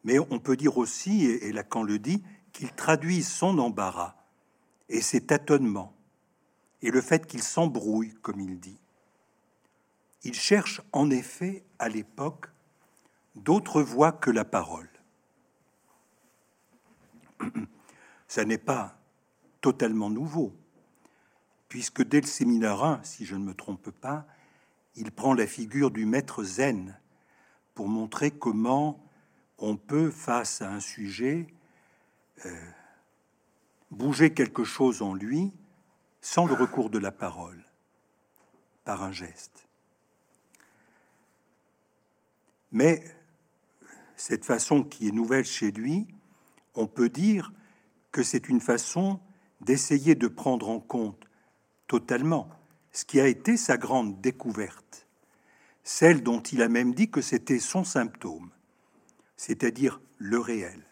[0.05, 2.22] Mais on peut dire aussi, et Lacan le dit,
[2.53, 4.14] qu'il traduit son embarras
[4.89, 5.95] et ses tâtonnements
[6.83, 8.79] et le fait qu'il s'embrouille, comme il dit.
[10.22, 12.51] Il cherche en effet à l'époque
[13.35, 14.89] d'autres voix que la parole.
[18.29, 18.99] Ça n'est pas
[19.62, 20.55] totalement nouveau,
[21.68, 24.27] puisque dès le séminaire 1, si je ne me trompe pas,
[24.97, 26.99] il prend la figure du maître zen
[27.75, 29.05] pour montrer comment
[29.59, 31.47] on peut, face à un sujet,
[32.47, 32.71] euh,
[33.91, 35.53] bouger quelque chose en lui
[36.21, 37.63] sans le recours de la parole,
[38.85, 39.69] par un geste.
[42.73, 43.05] Mais
[44.17, 46.07] cette façon qui est nouvelle chez lui,
[46.75, 47.53] on peut dire
[48.11, 49.21] que c'est une façon
[49.61, 51.29] d'essayer de prendre en compte
[51.87, 52.49] totalement
[52.93, 54.84] ce qui a été sa grande découverte,
[55.85, 58.51] celle dont il a même dit que c'était son symptôme,
[59.37, 60.82] c'est-à-dire le réel,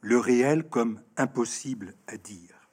[0.00, 2.68] le réel comme impossible à dire.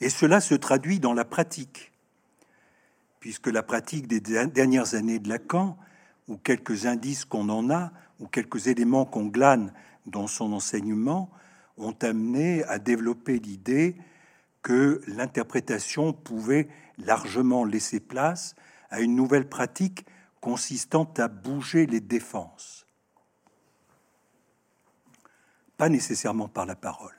[0.00, 1.92] Et cela se traduit dans la pratique,
[3.20, 5.76] puisque la pratique des dernières années de Lacan,
[6.28, 9.72] ou quelques indices qu'on en a, ou quelques éléments qu'on glane
[10.06, 11.30] dans son enseignement,
[11.76, 13.96] ont amené à développer l'idée
[14.62, 16.68] que l'interprétation pouvait
[16.98, 18.54] largement laisser place
[18.90, 20.06] à une nouvelle pratique
[20.40, 22.86] consistant à bouger les défenses.
[25.76, 27.14] Pas nécessairement par la parole.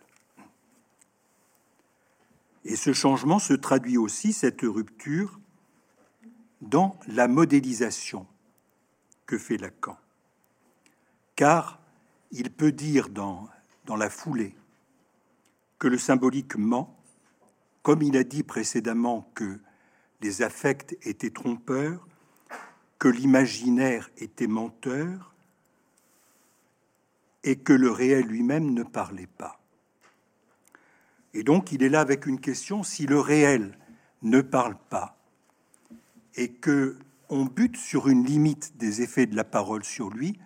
[2.64, 5.40] Et ce changement se traduit aussi, cette rupture,
[6.62, 8.28] dans la modélisation
[9.26, 9.98] que fait Lacan.
[11.36, 11.80] Car
[12.32, 13.48] il peut dire dans,
[13.86, 14.56] dans la foulée
[15.80, 16.98] que le symbolique ment,
[17.84, 19.60] comme il a dit précédemment que
[20.22, 22.08] les affects étaient trompeurs,
[23.00, 25.34] que l'imaginaire était menteur,
[27.44, 29.62] et que le réel lui-même ne parlait pas.
[31.34, 33.78] Et donc il est là avec une question, si le réel
[34.24, 35.18] ne parle pas
[36.36, 36.98] et que
[37.30, 40.40] on bute sur une limite des effets de la parole sur lui,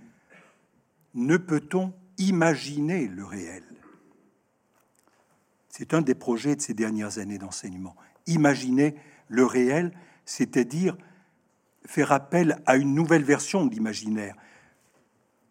[1.14, 3.64] ne peut-on imaginer le réel?
[5.70, 7.96] C'est un des projets de ces dernières années d'enseignement.
[8.28, 8.96] Imaginer
[9.32, 9.92] le réel,
[10.26, 10.98] c'est-à-dire
[11.86, 14.36] faire appel à une nouvelle version de l'imaginaire.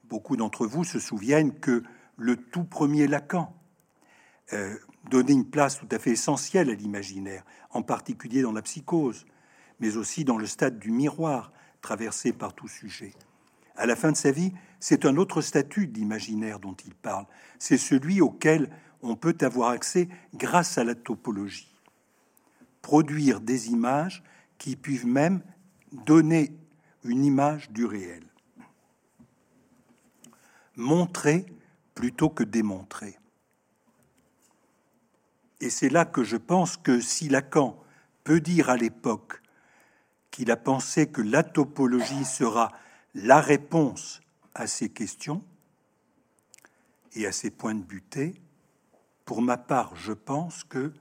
[0.05, 1.83] Beaucoup d'entre vous se souviennent que
[2.17, 3.57] le tout premier Lacan
[4.53, 4.77] euh,
[5.09, 9.25] donnait une place tout à fait essentielle à l'imaginaire, en particulier dans la psychose,
[9.81, 11.51] mais aussi dans le stade du miroir
[11.81, 13.15] traversé par tout sujet.
[13.77, 17.25] À la fin de sa vie, c'est un autre statut d'imaginaire dont il parle.
[17.59, 18.69] C'est celui auquel
[19.01, 21.70] on peut avoir accès grâce à la topologie.
[22.83, 24.23] Produire des images
[24.59, 25.43] qui puissent même
[25.93, 26.53] donner
[27.05, 28.25] une image du réel.
[30.77, 31.47] Montrer
[31.95, 33.19] plutôt que démontrer.
[35.61, 37.79] Et c'est là que je pense que si Lacan
[38.25, 39.43] peut dire à l'époque
[40.31, 42.73] qu'il a pensé que la topologie sera
[43.15, 44.21] la réponse
[44.55, 45.45] à ces questions
[47.15, 48.41] et à ces points de butée,
[49.25, 50.93] pour ma part, je pense que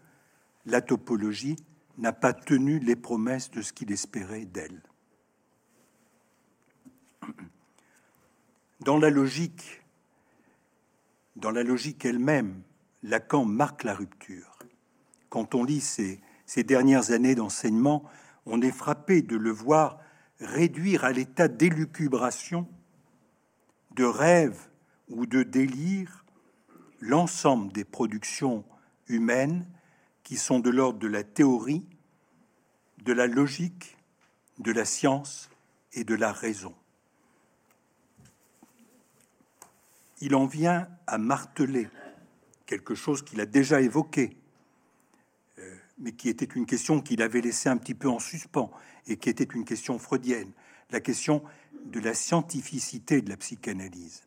[0.65, 1.55] la topologie
[1.99, 4.81] n'a pas tenu les promesses de ce qu'il espérait d'elle.
[8.79, 9.83] Dans la logique,
[11.35, 12.61] dans la logique elle-même,
[13.03, 14.57] Lacan marque la rupture.
[15.29, 18.03] Quand on lit ces dernières années d'enseignement,
[18.45, 19.99] on est frappé de le voir
[20.39, 22.67] réduire à l'état d'élucubration,
[23.95, 24.69] de rêve
[25.09, 26.25] ou de délire
[27.01, 28.63] l'ensemble des productions
[29.07, 29.67] humaines
[30.29, 31.83] qui sont de l'ordre de la théorie,
[33.03, 33.97] de la logique,
[34.59, 35.49] de la science
[35.93, 36.75] et de la raison.
[40.21, 41.89] Il en vient à marteler
[42.67, 44.37] quelque chose qu'il a déjà évoqué,
[45.57, 48.69] euh, mais qui était une question qu'il avait laissée un petit peu en suspens
[49.07, 50.51] et qui était une question freudienne,
[50.91, 51.43] la question
[51.85, 54.23] de la scientificité de la psychanalyse.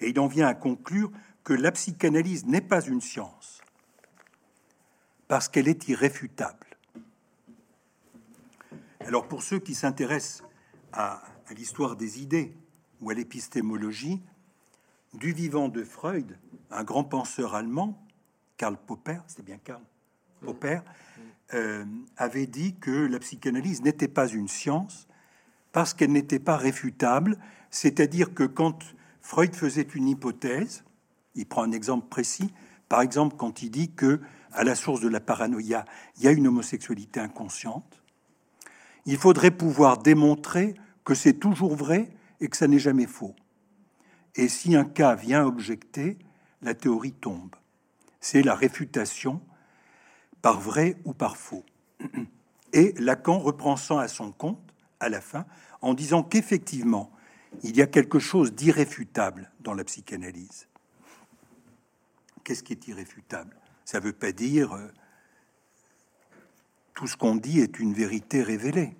[0.00, 3.60] Et il en vient à conclure que la psychanalyse n'est pas une science,
[5.28, 6.66] parce qu'elle est irréfutable.
[9.00, 10.42] Alors pour ceux qui s'intéressent
[10.92, 11.22] à,
[11.54, 12.56] l'histoire des idées
[13.00, 14.22] ou à l'épistémologie,
[15.12, 16.38] du vivant de Freud,
[16.70, 18.02] un grand penseur allemand,
[18.56, 19.82] Karl Popper, c'était bien Karl
[20.40, 20.80] Popper,
[21.52, 21.84] euh,
[22.16, 25.06] avait dit que la psychanalyse n'était pas une science
[25.72, 27.38] parce qu'elle n'était pas réfutable,
[27.70, 28.78] c'est-à-dire que quand
[29.20, 30.84] Freud faisait une hypothèse,
[31.34, 32.52] il prend un exemple précis,
[32.88, 34.20] par exemple quand il dit que
[34.54, 35.84] à la source de la paranoïa,
[36.16, 38.02] il y a une homosexualité inconsciente,
[39.06, 40.74] il faudrait pouvoir démontrer
[41.04, 43.34] que c'est toujours vrai et que ça n'est jamais faux.
[44.36, 46.18] Et si un cas vient objecter,
[46.62, 47.54] la théorie tombe.
[48.20, 49.40] C'est la réfutation
[50.40, 51.64] par vrai ou par faux.
[52.72, 55.46] Et Lacan reprend ça à son compte à la fin
[55.80, 57.12] en disant qu'effectivement,
[57.62, 60.66] il y a quelque chose d'irréfutable dans la psychanalyse.
[62.42, 63.56] Qu'est-ce qui est irréfutable?
[63.84, 64.88] Ça ne veut pas dire euh,
[66.94, 68.96] tout ce qu'on dit est une vérité révélée.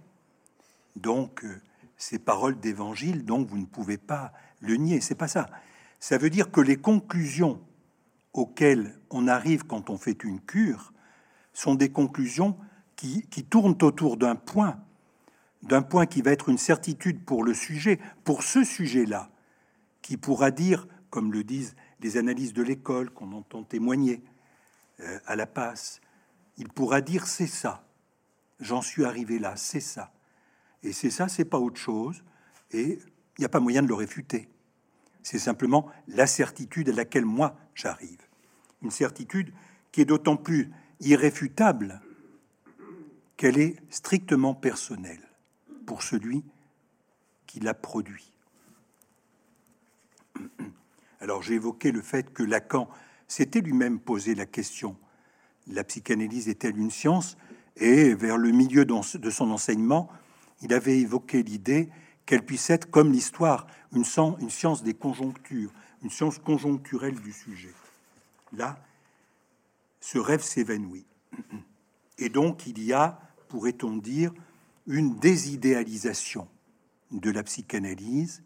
[0.97, 1.61] Donc, euh,
[1.97, 5.01] ces paroles d'évangile, donc vous ne pouvez pas le nier.
[5.01, 5.49] C'est pas ça.
[6.01, 7.61] Ça veut dire que les conclusions
[8.33, 10.93] auxquelles on arrive quand on fait une cure
[11.53, 12.59] sont des conclusions
[12.97, 14.79] qui, tournent autour d'un point,
[15.63, 19.31] d'un point qui va être une certitude pour le sujet, pour ce sujet-là,
[20.03, 24.23] qui pourra dire, comme le disent les analyses de l'école qu'on entend témoigner
[25.01, 26.01] euh, à la passe,
[26.57, 27.85] il pourra dire c'est ça,
[28.61, 30.13] j'en suis arrivé là, c'est ça.
[30.83, 32.23] Et c'est ça, c'est pas autre chose,
[32.71, 32.99] et
[33.39, 34.49] il n'y a pas moyen de le réfuter.
[35.23, 38.21] C'est simplement la certitude à laquelle moi j'arrive.
[38.83, 39.53] Une certitude
[39.91, 40.71] qui est d'autant plus
[41.01, 42.01] irréfutable
[43.37, 45.27] qu'elle est strictement personnelle
[45.87, 46.45] pour celui
[47.47, 48.33] qui l'a produit.
[51.21, 52.89] Alors j'ai évoqué le fait que Lacan
[53.29, 54.97] s'était lui-même posé la question
[55.67, 57.37] la psychanalyse est-elle une science?
[57.77, 60.11] Et vers le milieu de son enseignement,
[60.63, 61.91] il avait évoqué l'idée
[62.27, 65.73] qu'elle puisse être comme l'histoire, une, science des conjonctures,
[66.03, 67.73] une science conjoncturelle du sujet.
[68.53, 68.79] Là,
[70.01, 71.07] ce rêve s'évanouit.
[72.19, 74.33] Et donc il y a, pourrait-on dire,
[74.87, 76.47] une désidéalisation
[77.11, 78.43] de la psychanalyse,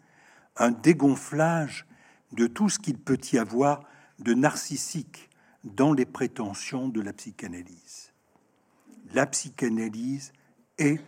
[0.56, 1.86] un dégonflage
[2.32, 3.82] de tout ce qu'il peut y avoir
[4.18, 5.30] de narcissique
[5.64, 8.12] dans les prétentions de la psychanalyse.
[9.12, 10.32] La psychanalyse
[10.78, 11.00] est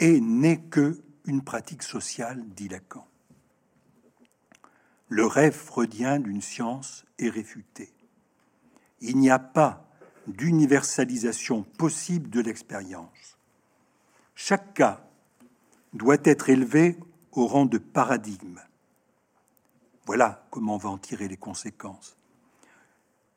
[0.00, 3.06] et n'est que une pratique sociale, dit Lacan.
[5.08, 7.92] Le rêve freudien d'une science est réfuté
[9.00, 9.86] il n'y a pas
[10.26, 13.38] d'universalisation possible de l'expérience.
[14.34, 15.04] Chaque cas
[15.92, 16.98] doit être élevé
[17.32, 18.60] au rang de paradigme.
[20.08, 22.16] Voilà comment on va en tirer les conséquences.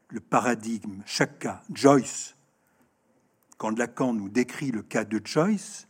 [0.07, 2.38] Le paradigme, chaque cas, Joyce,
[3.57, 5.89] quand Lacan nous décrit le cas de Joyce,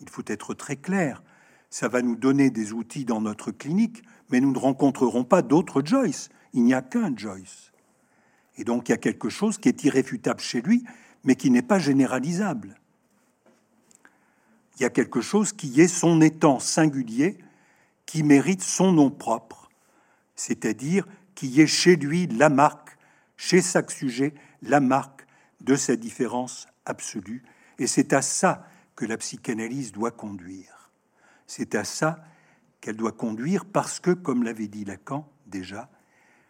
[0.00, 1.22] il faut être très clair.
[1.68, 5.84] Ça va nous donner des outils dans notre clinique, mais nous ne rencontrerons pas d'autres
[5.84, 6.30] Joyce.
[6.54, 7.70] Il n'y a qu'un Joyce.
[8.56, 10.82] Et donc il y a quelque chose qui est irréfutable chez lui,
[11.24, 12.80] mais qui n'est pas généralisable.
[14.78, 17.36] Il y a quelque chose qui est son étant singulier,
[18.06, 19.61] qui mérite son nom propre,
[20.42, 22.98] c'est-à-dire qui est chez lui la marque,
[23.36, 25.24] chez chaque sujet, la marque
[25.60, 27.44] de sa différence absolue.
[27.78, 28.66] Et c'est à ça
[28.96, 30.90] que la psychanalyse doit conduire.
[31.46, 32.24] C'est à ça
[32.80, 35.88] qu'elle doit conduire parce que, comme l'avait dit Lacan déjà,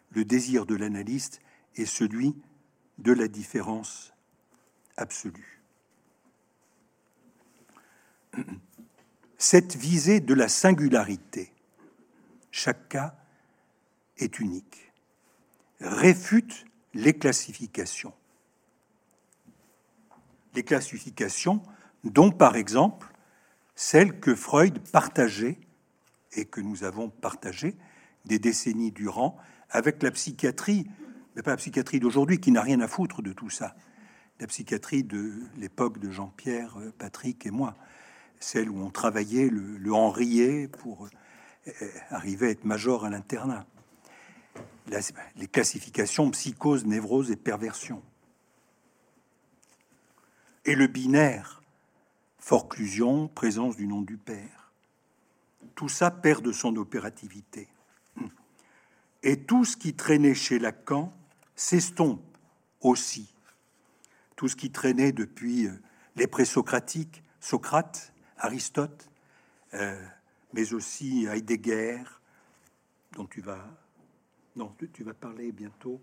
[0.09, 1.39] le désir de l'analyste
[1.75, 2.35] est celui
[2.97, 4.11] de la différence
[4.97, 5.61] absolue.
[9.37, 11.53] Cette visée de la singularité,
[12.49, 13.15] chaque cas
[14.39, 14.91] unique,
[15.79, 18.13] réfute les classifications.
[20.55, 21.61] Les classifications
[22.03, 23.07] dont, par exemple,
[23.75, 25.57] celle que Freud partageait
[26.33, 27.75] et que nous avons partagée
[28.25, 29.37] des décennies durant
[29.69, 30.87] avec la psychiatrie,
[31.35, 33.75] mais pas la psychiatrie d'aujourd'hui qui n'a rien à foutre de tout ça,
[34.39, 37.75] la psychiatrie de l'époque de Jean-Pierre, euh, Patrick et moi,
[38.39, 41.07] celle où on travaillait le, le pour
[41.67, 43.65] euh, arriver à être major à l'internat.
[45.35, 48.03] Les classifications psychose, névrose et perversion.
[50.65, 51.61] Et le binaire,
[52.39, 54.71] forclusion, présence du nom du Père.
[55.75, 57.67] Tout ça perd de son opérativité.
[59.23, 61.13] Et tout ce qui traînait chez Lacan
[61.55, 62.37] s'estompe
[62.81, 63.33] aussi.
[64.35, 65.81] Tout ce qui traînait depuis euh,
[66.15, 69.09] les présocratiques, Socrate, Aristote,
[69.73, 70.05] euh,
[70.51, 72.03] mais aussi Heidegger,
[73.13, 73.65] dont tu vas,
[74.55, 76.01] non, tu vas parler bientôt.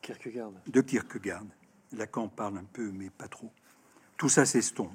[0.00, 0.52] Kierkegaard.
[0.66, 1.44] De Kierkegaard.
[1.92, 3.50] Lacan parle un peu, mais pas trop
[4.18, 4.92] tout ça s'estompe.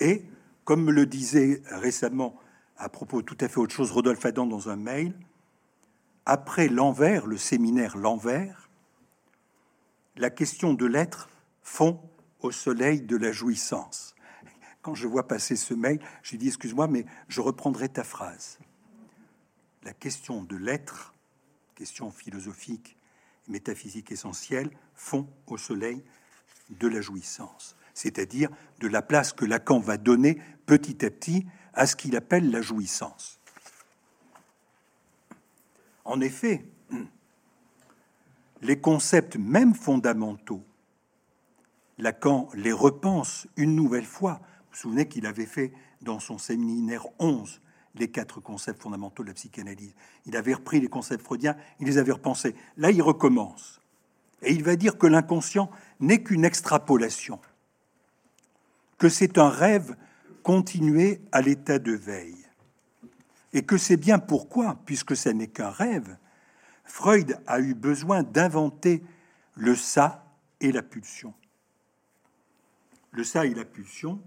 [0.00, 0.24] Et,
[0.64, 2.40] comme me le disait récemment,
[2.78, 5.12] à propos tout à fait autre chose, Rodolphe Adam dans un mail,
[6.24, 8.70] après l'envers, le séminaire l'envers,
[10.16, 11.28] la question de l'être
[11.62, 12.00] fond
[12.40, 14.14] au soleil de la jouissance.
[14.80, 18.58] Quand je vois passer ce mail, j'ai dit excuse-moi, mais je reprendrai ta phrase.
[19.84, 21.11] La question de l'être,
[21.82, 22.96] question philosophique
[23.48, 26.04] et métaphysique essentielle, fond au soleil
[26.70, 28.48] de la jouissance c'est-à-dire
[28.80, 32.62] de la place que Lacan va donner petit à petit à ce qu'il appelle la
[32.62, 33.40] jouissance.
[36.04, 36.64] En effet,
[38.60, 40.64] les concepts même fondamentaux,
[41.98, 44.40] Lacan les repense une nouvelle fois.
[44.40, 47.60] Vous vous souvenez qu'il avait fait dans son séminaire 11
[47.94, 49.94] les quatre concepts fondamentaux de la psychanalyse.
[50.26, 52.54] Il avait repris les concepts freudiens, il les avait repensés.
[52.76, 53.80] Là, il recommence.
[54.42, 55.70] Et il va dire que l'inconscient
[56.00, 57.38] n'est qu'une extrapolation
[59.02, 59.96] que c'est un rêve
[60.44, 62.46] continué à l'état de veille.
[63.52, 66.16] Et que c'est bien pourquoi, puisque ce n'est qu'un rêve,
[66.84, 69.02] Freud a eu besoin d'inventer
[69.56, 70.24] le ça
[70.60, 71.34] et la pulsion.
[73.10, 74.22] Le ça et la pulsion,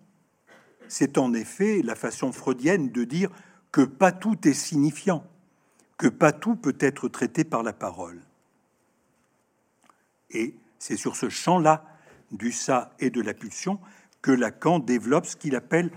[0.90, 3.32] c'est en effet la façon freudienne de dire
[3.76, 5.28] que pas tout est signifiant,
[5.98, 8.22] que pas tout peut être traité par la parole.
[10.30, 11.84] Et c'est sur ce champ-là
[12.32, 13.82] du ça et de la pulsion
[14.22, 15.92] que Lacan développe ce qu'il appelle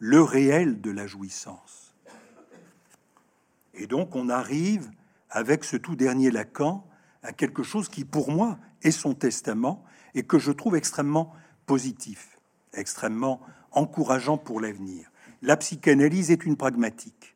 [0.00, 1.94] le réel de la jouissance.
[3.74, 4.90] Et donc on arrive
[5.30, 6.84] avec ce tout dernier Lacan
[7.22, 9.84] à quelque chose qui pour moi est son testament
[10.16, 11.32] et que je trouve extrêmement
[11.64, 12.40] positif,
[12.72, 15.08] extrêmement encourageant pour l'avenir.
[15.42, 17.34] La psychanalyse est une pragmatique.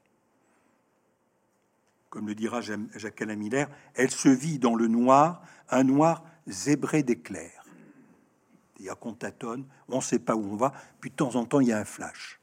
[2.10, 7.02] Comme le dira Jacques Alain Miller, elle se vit dans le noir, un noir zébré
[7.02, 7.62] d'éclairs
[8.82, 11.36] il y a qu'on tâtonne, on ne sait pas où on va, puis de temps
[11.36, 12.40] en temps, il y a un flash.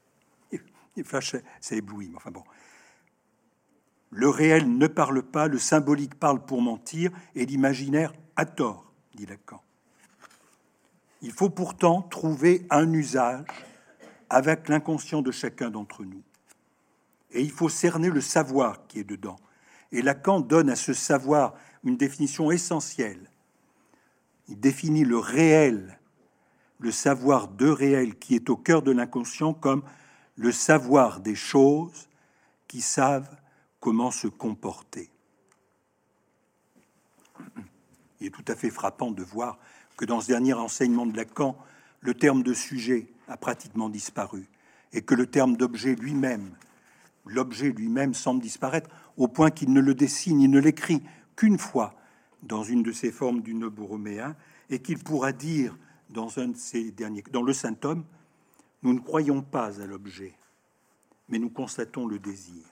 [0.96, 2.42] Et flash, ça éblouit, mais enfin bon.
[4.10, 9.26] Le réel ne parle pas, le symbolique parle pour mentir, et l'imaginaire a tort, dit
[9.26, 9.62] Lacan.
[11.20, 13.44] Il faut pourtant trouver un usage
[14.30, 16.22] avec l'inconscient de chacun d'entre nous.
[17.32, 19.36] Et il faut cerner le savoir qui est dedans.
[19.92, 21.54] Et Lacan donne à ce savoir
[21.84, 23.30] une définition essentielle.
[24.48, 26.00] Il définit le réel
[26.80, 29.82] le savoir de réel qui est au cœur de l'inconscient comme
[30.36, 32.08] le savoir des choses
[32.66, 33.36] qui savent
[33.78, 35.10] comment se comporter.
[38.20, 39.58] Il est tout à fait frappant de voir
[39.96, 41.56] que dans ce dernier enseignement de Lacan,
[42.00, 44.48] le terme de sujet a pratiquement disparu
[44.92, 46.50] et que le terme d'objet lui-même,
[47.24, 51.02] l'objet lui-même semble disparaître au point qu'il ne le dessine, il ne l'écrit
[51.36, 51.94] qu'une fois
[52.42, 54.34] dans une de ses formes du Borroméen,
[54.70, 55.76] et qu'il pourra dire
[56.08, 58.04] dans un de ses derniers, dans le saint homme,
[58.82, 60.34] nous ne croyons pas à l'objet,
[61.28, 62.64] mais nous constatons le désir.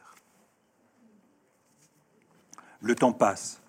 [2.81, 3.61] Le temps passe,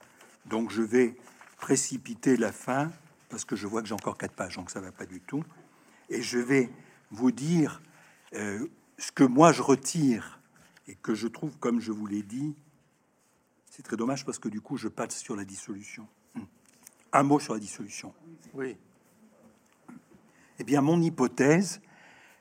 [0.45, 1.15] donc je vais
[1.57, 2.91] précipiter la fin
[3.29, 5.43] parce que je vois que j'ai encore quatre pages, donc ça va pas du tout.
[6.09, 6.69] Et je vais
[7.11, 7.81] vous dire
[8.33, 10.39] euh, ce que moi je retire
[10.87, 12.55] et que je trouve, comme je vous l'ai dit,
[13.69, 16.07] c'est très dommage parce que du coup je passe sur la dissolution.
[16.35, 16.43] Hmm.
[17.13, 18.13] Un mot sur la dissolution.
[18.53, 18.75] Oui.
[20.59, 21.79] Eh bien, mon hypothèse,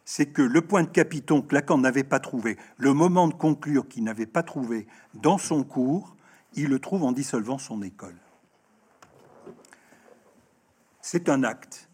[0.04, 3.86] c'est que le point de capiton que Lacan n'avait pas trouvé, le moment de conclure
[3.86, 6.16] qu'il n'avait pas trouvé dans son cours,
[6.54, 8.16] il le trouve en dissolvant son école.
[11.10, 11.88] C'est un acte,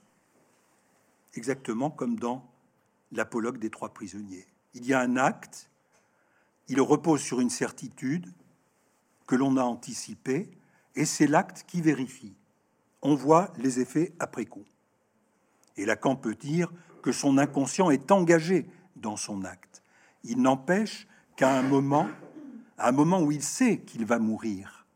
[1.35, 2.51] exactement comme dans
[3.13, 4.45] l'apologue des trois prisonniers.
[4.75, 5.71] Il y a un acte,
[6.67, 8.29] il repose sur une certitude
[9.29, 10.51] que l'on a anticipée,
[10.97, 12.35] et c'est l'acte qui vérifie.
[13.03, 14.65] On voit les effets après coup.
[15.77, 19.85] Et Lacan peut dire que son inconscient est engagé dans son acte.
[20.25, 22.09] Il n'empêche qu'à un moment,
[22.79, 24.89] à un moment où il sait qu'il va mourir,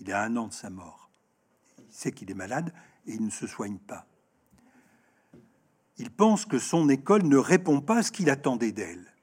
[0.00, 1.10] il à un an de sa mort,
[1.78, 2.72] il sait qu'il est malade,
[3.14, 4.06] il ne se soigne pas.
[5.98, 9.14] Il pense que son école ne répond pas à ce qu'il attendait d'elle,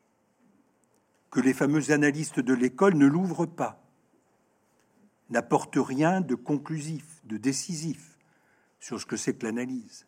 [1.32, 3.82] que les fameux analystes de l'école ne l'ouvrent pas,
[5.30, 8.18] n'apportent rien de conclusif, de décisif
[8.80, 10.06] sur ce que c'est que l'analyse,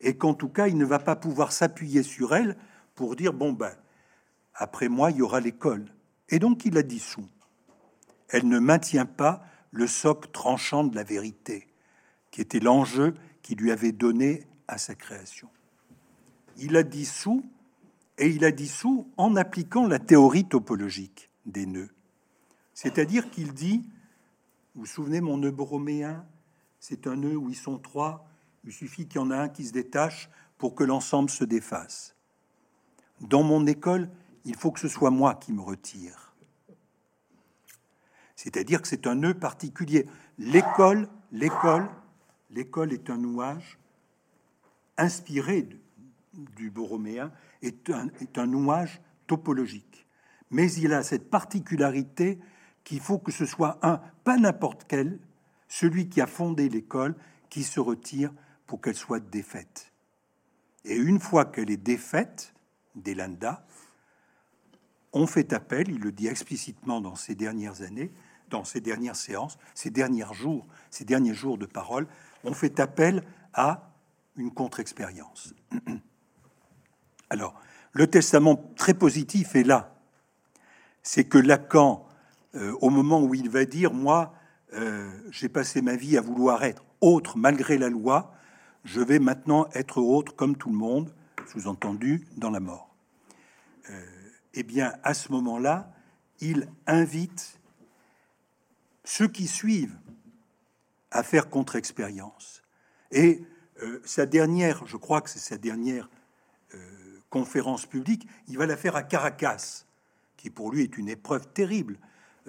[0.00, 2.56] et qu'en tout cas, il ne va pas pouvoir s'appuyer sur elle
[2.94, 3.74] pour dire, bon ben,
[4.54, 5.86] après moi, il y aura l'école.
[6.28, 7.28] Et donc, il la dissout.
[8.28, 11.73] Elle ne maintient pas le socle tranchant de la vérité
[12.34, 15.48] qui était l'enjeu qui lui avait donné à sa création.
[16.56, 17.44] Il a dissous,
[18.18, 21.94] et il a dissous en appliquant la théorie topologique des nœuds.
[22.72, 23.88] C'est-à-dire qu'il dit,
[24.74, 26.26] vous vous souvenez mon nœud broméen,
[26.80, 28.28] c'est un nœud où ils sont trois,
[28.64, 30.28] il suffit qu'il y en a un qui se détache
[30.58, 32.16] pour que l'ensemble se défasse.
[33.20, 34.10] Dans mon école,
[34.44, 36.34] il faut que ce soit moi qui me retire.
[38.34, 40.08] C'est-à-dire que c'est un nœud particulier.
[40.36, 41.88] L'école, l'école,
[42.54, 43.78] l'école est un nouage
[44.96, 45.68] inspiré
[46.56, 47.32] du borroméen,
[47.62, 50.06] est un, est un nouage topologique.
[50.50, 52.38] Mais il a cette particularité
[52.84, 55.18] qu'il faut que ce soit un, pas n'importe quel,
[55.68, 57.16] celui qui a fondé l'école,
[57.50, 58.32] qui se retire
[58.66, 59.92] pour qu'elle soit défaite.
[60.84, 62.54] Et une fois qu'elle est défaite,
[62.94, 63.66] d'Elanda,
[65.12, 68.12] on fait appel, il le dit explicitement dans ces dernières années,
[68.50, 72.06] dans ces dernières séances, ces derniers jours, ces derniers jours de parole,
[72.44, 73.22] on fait appel
[73.52, 73.90] à
[74.36, 75.54] une contre-expérience.
[77.30, 77.54] Alors,
[77.92, 79.96] le testament très positif est là.
[81.02, 82.06] C'est que Lacan,
[82.54, 84.34] euh, au moment où il va dire, moi,
[84.74, 88.34] euh, j'ai passé ma vie à vouloir être autre malgré la loi,
[88.84, 91.14] je vais maintenant être autre comme tout le monde,
[91.46, 92.94] sous-entendu dans la mort.
[93.90, 94.04] Euh,
[94.54, 95.92] eh bien, à ce moment-là,
[96.40, 97.60] il invite
[99.04, 99.96] ceux qui suivent
[101.14, 102.62] à faire contre-expérience.
[103.12, 103.42] Et
[103.82, 106.10] euh, sa dernière, je crois que c'est sa dernière
[106.74, 106.78] euh,
[107.30, 109.84] conférence publique, il va la faire à Caracas,
[110.36, 111.98] qui pour lui est une épreuve terrible.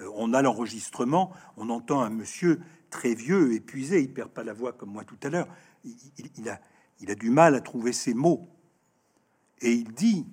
[0.00, 2.60] Euh, on a l'enregistrement, on entend un monsieur
[2.90, 5.48] très vieux, épuisé, il perd pas la voix comme moi tout à l'heure,
[5.84, 6.60] il, a,
[7.00, 8.48] il a du mal à trouver ses mots.
[9.60, 10.26] Et il dit,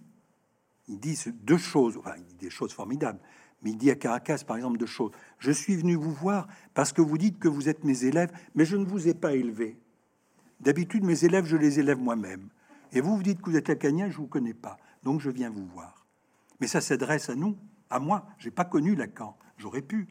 [0.87, 3.19] il dit deux choses, enfin, il dit des choses formidables.
[3.63, 5.11] Mais à Caracas, par exemple, deux choses.
[5.39, 8.65] Je suis venu vous voir parce que vous dites que vous êtes mes élèves, mais
[8.65, 9.77] je ne vous ai pas élevé.
[10.59, 12.49] D'habitude, mes élèves, je les élève moi-même.
[12.91, 14.77] Et vous, vous dites que vous êtes lacanien, je vous connais pas.
[15.03, 16.05] Donc, je viens vous voir.
[16.59, 17.57] Mais ça s'adresse à nous,
[17.89, 18.27] à moi.
[18.37, 19.37] J'ai pas connu Lacan.
[19.57, 20.07] J'aurais pu.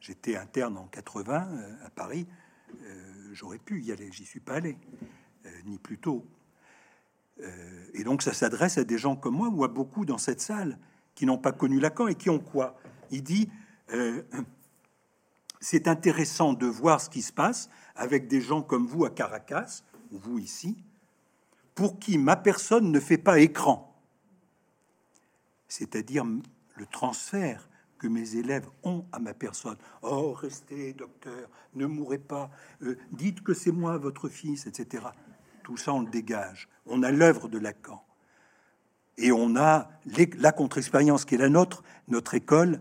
[0.00, 2.26] J'étais interne en 80 euh, à Paris.
[2.82, 4.10] Euh, j'aurais pu y aller.
[4.12, 4.76] J'y suis pas allé,
[5.46, 6.26] euh, ni plus tôt.
[7.94, 10.78] et donc, ça s'adresse à des gens comme moi ou à beaucoup dans cette salle
[11.14, 12.78] qui n'ont pas connu Lacan et qui ont quoi?
[13.10, 13.48] Il dit
[13.92, 14.22] euh,
[15.60, 19.82] c'est intéressant de voir ce qui se passe avec des gens comme vous à Caracas,
[20.12, 20.76] ou vous ici,
[21.74, 23.94] pour qui ma personne ne fait pas écran.
[25.68, 27.68] C'est-à-dire le transfert
[27.98, 29.76] que mes élèves ont à ma personne.
[30.02, 32.50] Oh, restez, docteur, ne mourrez pas,
[32.82, 35.06] euh, dites que c'est moi, votre fils, etc.
[35.62, 36.68] Tout ça, on le dégage.
[36.86, 38.02] On a l'œuvre de Lacan.
[39.18, 39.88] Et on a
[40.38, 42.80] la contre-expérience qui est la nôtre, notre école,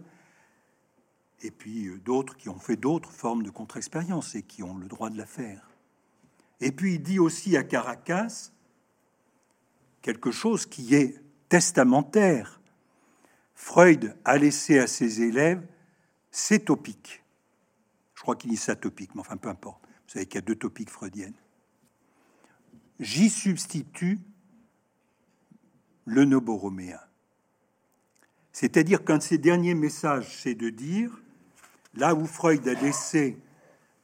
[1.46, 4.88] et puis euh, d'autres qui ont fait d'autres formes de contre-expérience et qui ont le
[4.88, 5.70] droit de la faire.
[6.60, 8.52] Et puis il dit aussi à Caracas
[10.02, 12.62] quelque chose qui est testamentaire.
[13.54, 15.66] Freud a laissé à ses élèves
[16.32, 17.24] ces topiques.
[18.16, 19.84] Je crois qu'il dit ça topique, mais enfin peu importe.
[19.84, 21.36] Vous savez qu'il y a deux topiques freudiennes.
[23.00, 24.20] J'y substitue
[26.06, 27.00] le noboroméen.
[28.52, 31.22] C'est-à-dire qu'un de ses derniers messages, c'est de dire,
[31.96, 33.38] là où Freud a laissé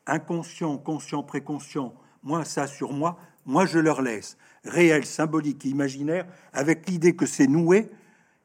[0.07, 1.93] inconscient, conscient, préconscient,
[2.23, 7.47] moi ça sur moi, moi je leur laisse, réel, symbolique, imaginaire, avec l'idée que c'est
[7.47, 7.89] noué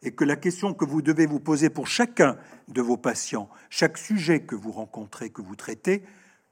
[0.02, 2.36] et que la question que vous devez vous poser pour chacun
[2.68, 6.02] de vos patients, chaque sujet que vous rencontrez, que vous traitez,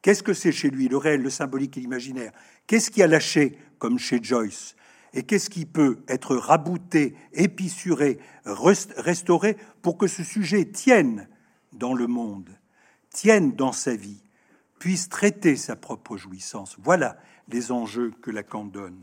[0.03, 2.33] qu'est-ce que c'est chez lui, le réel, le symbolique et l'imaginaire?
[2.67, 4.77] Qu'est-ce qui a lâché, comme chez Joyce?
[5.13, 11.29] Et qu'est-ce qui peut être rabouté, épissuré, restauré pour que ce sujet tienne
[11.73, 12.51] dans le monde,
[13.15, 14.21] tienne dans sa vie,
[14.79, 17.17] puisse traiter sa propre jouissance Voilà
[17.49, 18.99] les enjeux que Lacan donne.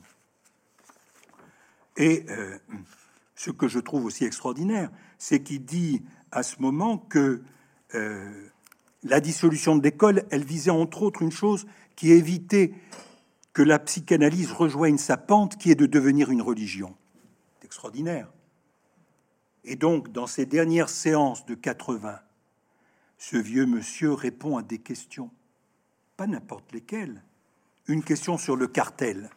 [1.97, 2.57] Et euh,
[3.35, 7.41] ce que je trouve aussi extraordinaire, c'est qu'il dit à ce moment que
[7.95, 8.49] euh,
[9.03, 11.65] la dissolution de l'école, elle visait entre autres une chose
[11.95, 12.73] qui évitait
[13.53, 16.95] que la psychanalyse rejoigne sa pente, qui est de devenir une religion.
[17.59, 18.31] C'est extraordinaire.
[19.63, 22.19] Et donc, dans ces dernières séances de 80,
[23.21, 25.29] ce vieux monsieur répond à des questions,
[26.17, 27.23] pas n'importe lesquelles,
[27.87, 29.29] une question sur le cartel.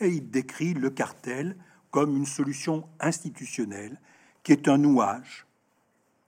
[0.00, 1.56] Et il décrit le cartel
[1.90, 3.98] comme une solution institutionnelle
[4.42, 5.46] qui est un nouage.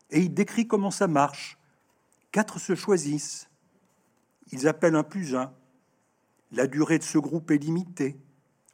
[0.08, 1.58] Et il décrit comment ça marche.
[2.32, 3.50] Quatre se choisissent.
[4.50, 5.52] Ils appellent un plus un.
[6.52, 8.18] La durée de ce groupe est limitée.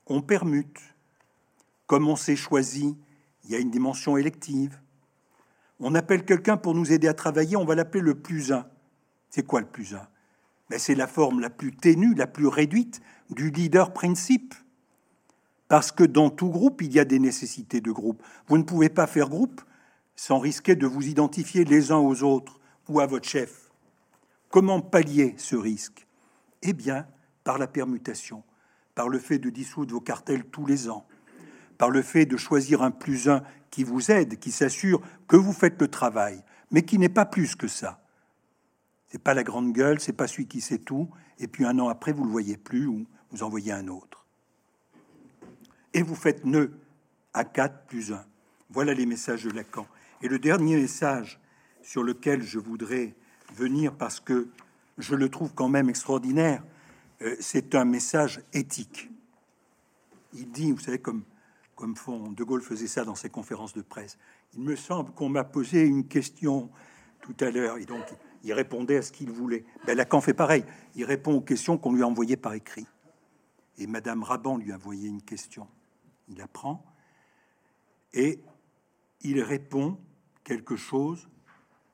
[0.07, 0.95] On permute.
[1.89, 2.97] Comme on s'est choisi,
[3.43, 4.81] il y a une dimension élective.
[5.81, 8.67] On appelle quelqu'un pour nous aider à travailler, on va l'appeler le plus un.
[9.29, 10.09] C'est quoi le plus un?
[10.71, 13.01] Mais c'est la forme la plus ténue, la plus réduite
[13.31, 14.55] du leader principe.
[15.69, 18.23] Parce que dans tout groupe, il y a des nécessités de groupe.
[18.49, 19.61] Vous ne pouvez pas faire groupe
[20.15, 22.59] sans risquer de vous identifier les uns aux autres
[22.89, 23.71] ou à votre chef.
[24.49, 26.07] Comment pallier ce risque?
[26.63, 27.07] Eh bien,
[27.45, 28.43] par la permutation,
[28.95, 31.07] par le fait de dissoudre vos cartels tous les ans,
[31.79, 35.53] par le fait de choisir un plus un qui vous aide, qui s'assure que vous
[35.53, 38.03] faites le travail, mais qui n'est pas plus que ça.
[39.09, 41.09] C'est pas la grande gueule, c'est pas celui qui sait tout,
[41.39, 44.17] et puis un an après vous le voyez plus ou vous envoyez un autre
[45.97, 46.79] et vous faites nœud
[47.33, 48.23] à 4 plus 1.
[48.69, 49.87] Voilà les messages de Lacan.
[50.21, 51.41] Et le dernier message
[51.83, 53.15] sur lequel je voudrais
[53.55, 54.49] venir parce que
[54.99, 56.63] je le trouve quand même extraordinaire,
[57.23, 59.11] euh, c'est un message éthique.
[60.35, 61.23] Il dit, vous savez, comme,
[61.77, 64.19] comme font, De Gaulle faisait ça dans ses conférences de presse,
[64.55, 66.71] il me semble qu'on m'a posé une question
[67.21, 68.05] tout à l'heure, et donc
[68.43, 69.65] il répondait à ce qu'il voulait.
[69.87, 72.87] Ben, Lacan fait pareil, il répond aux questions qu'on lui a envoyées par écrit.
[73.79, 75.69] Et Madame Raban lui a envoyé une question
[76.29, 76.85] il apprend,
[78.13, 78.41] et
[79.23, 79.99] il répond
[80.45, 81.29] quelque chose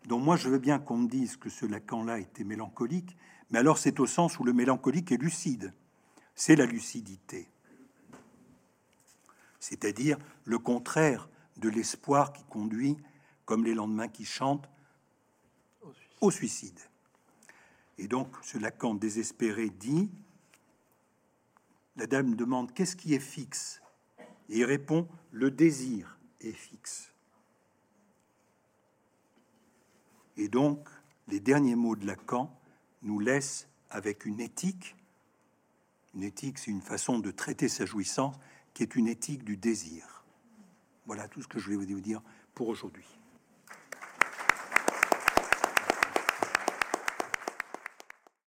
[0.06, 3.16] dont moi je veux bien qu'on me dise que ce Lacan-là était mélancolique,
[3.50, 5.74] mais alors c'est au sens où le mélancolique est lucide,
[6.34, 7.48] c'est la lucidité.
[9.62, 12.96] C'est-à-dire le contraire de l'espoir qui conduit,
[13.44, 14.68] comme les lendemains qui chantent,
[16.20, 16.80] au suicide.
[17.96, 20.10] Et donc ce Lacan désespéré dit,
[21.94, 23.80] la dame demande qu'est-ce qui est fixe?
[24.48, 27.12] Et il répond Le désir est fixe.
[30.36, 30.88] Et donc,
[31.28, 32.52] les derniers mots de Lacan
[33.02, 34.96] nous laissent avec une éthique.
[36.14, 38.34] Une éthique, c'est une façon de traiter sa jouissance
[38.74, 40.24] qui est une éthique du désir.
[41.06, 42.22] Voilà tout ce que je voulais vous dire
[42.54, 43.06] pour aujourd'hui.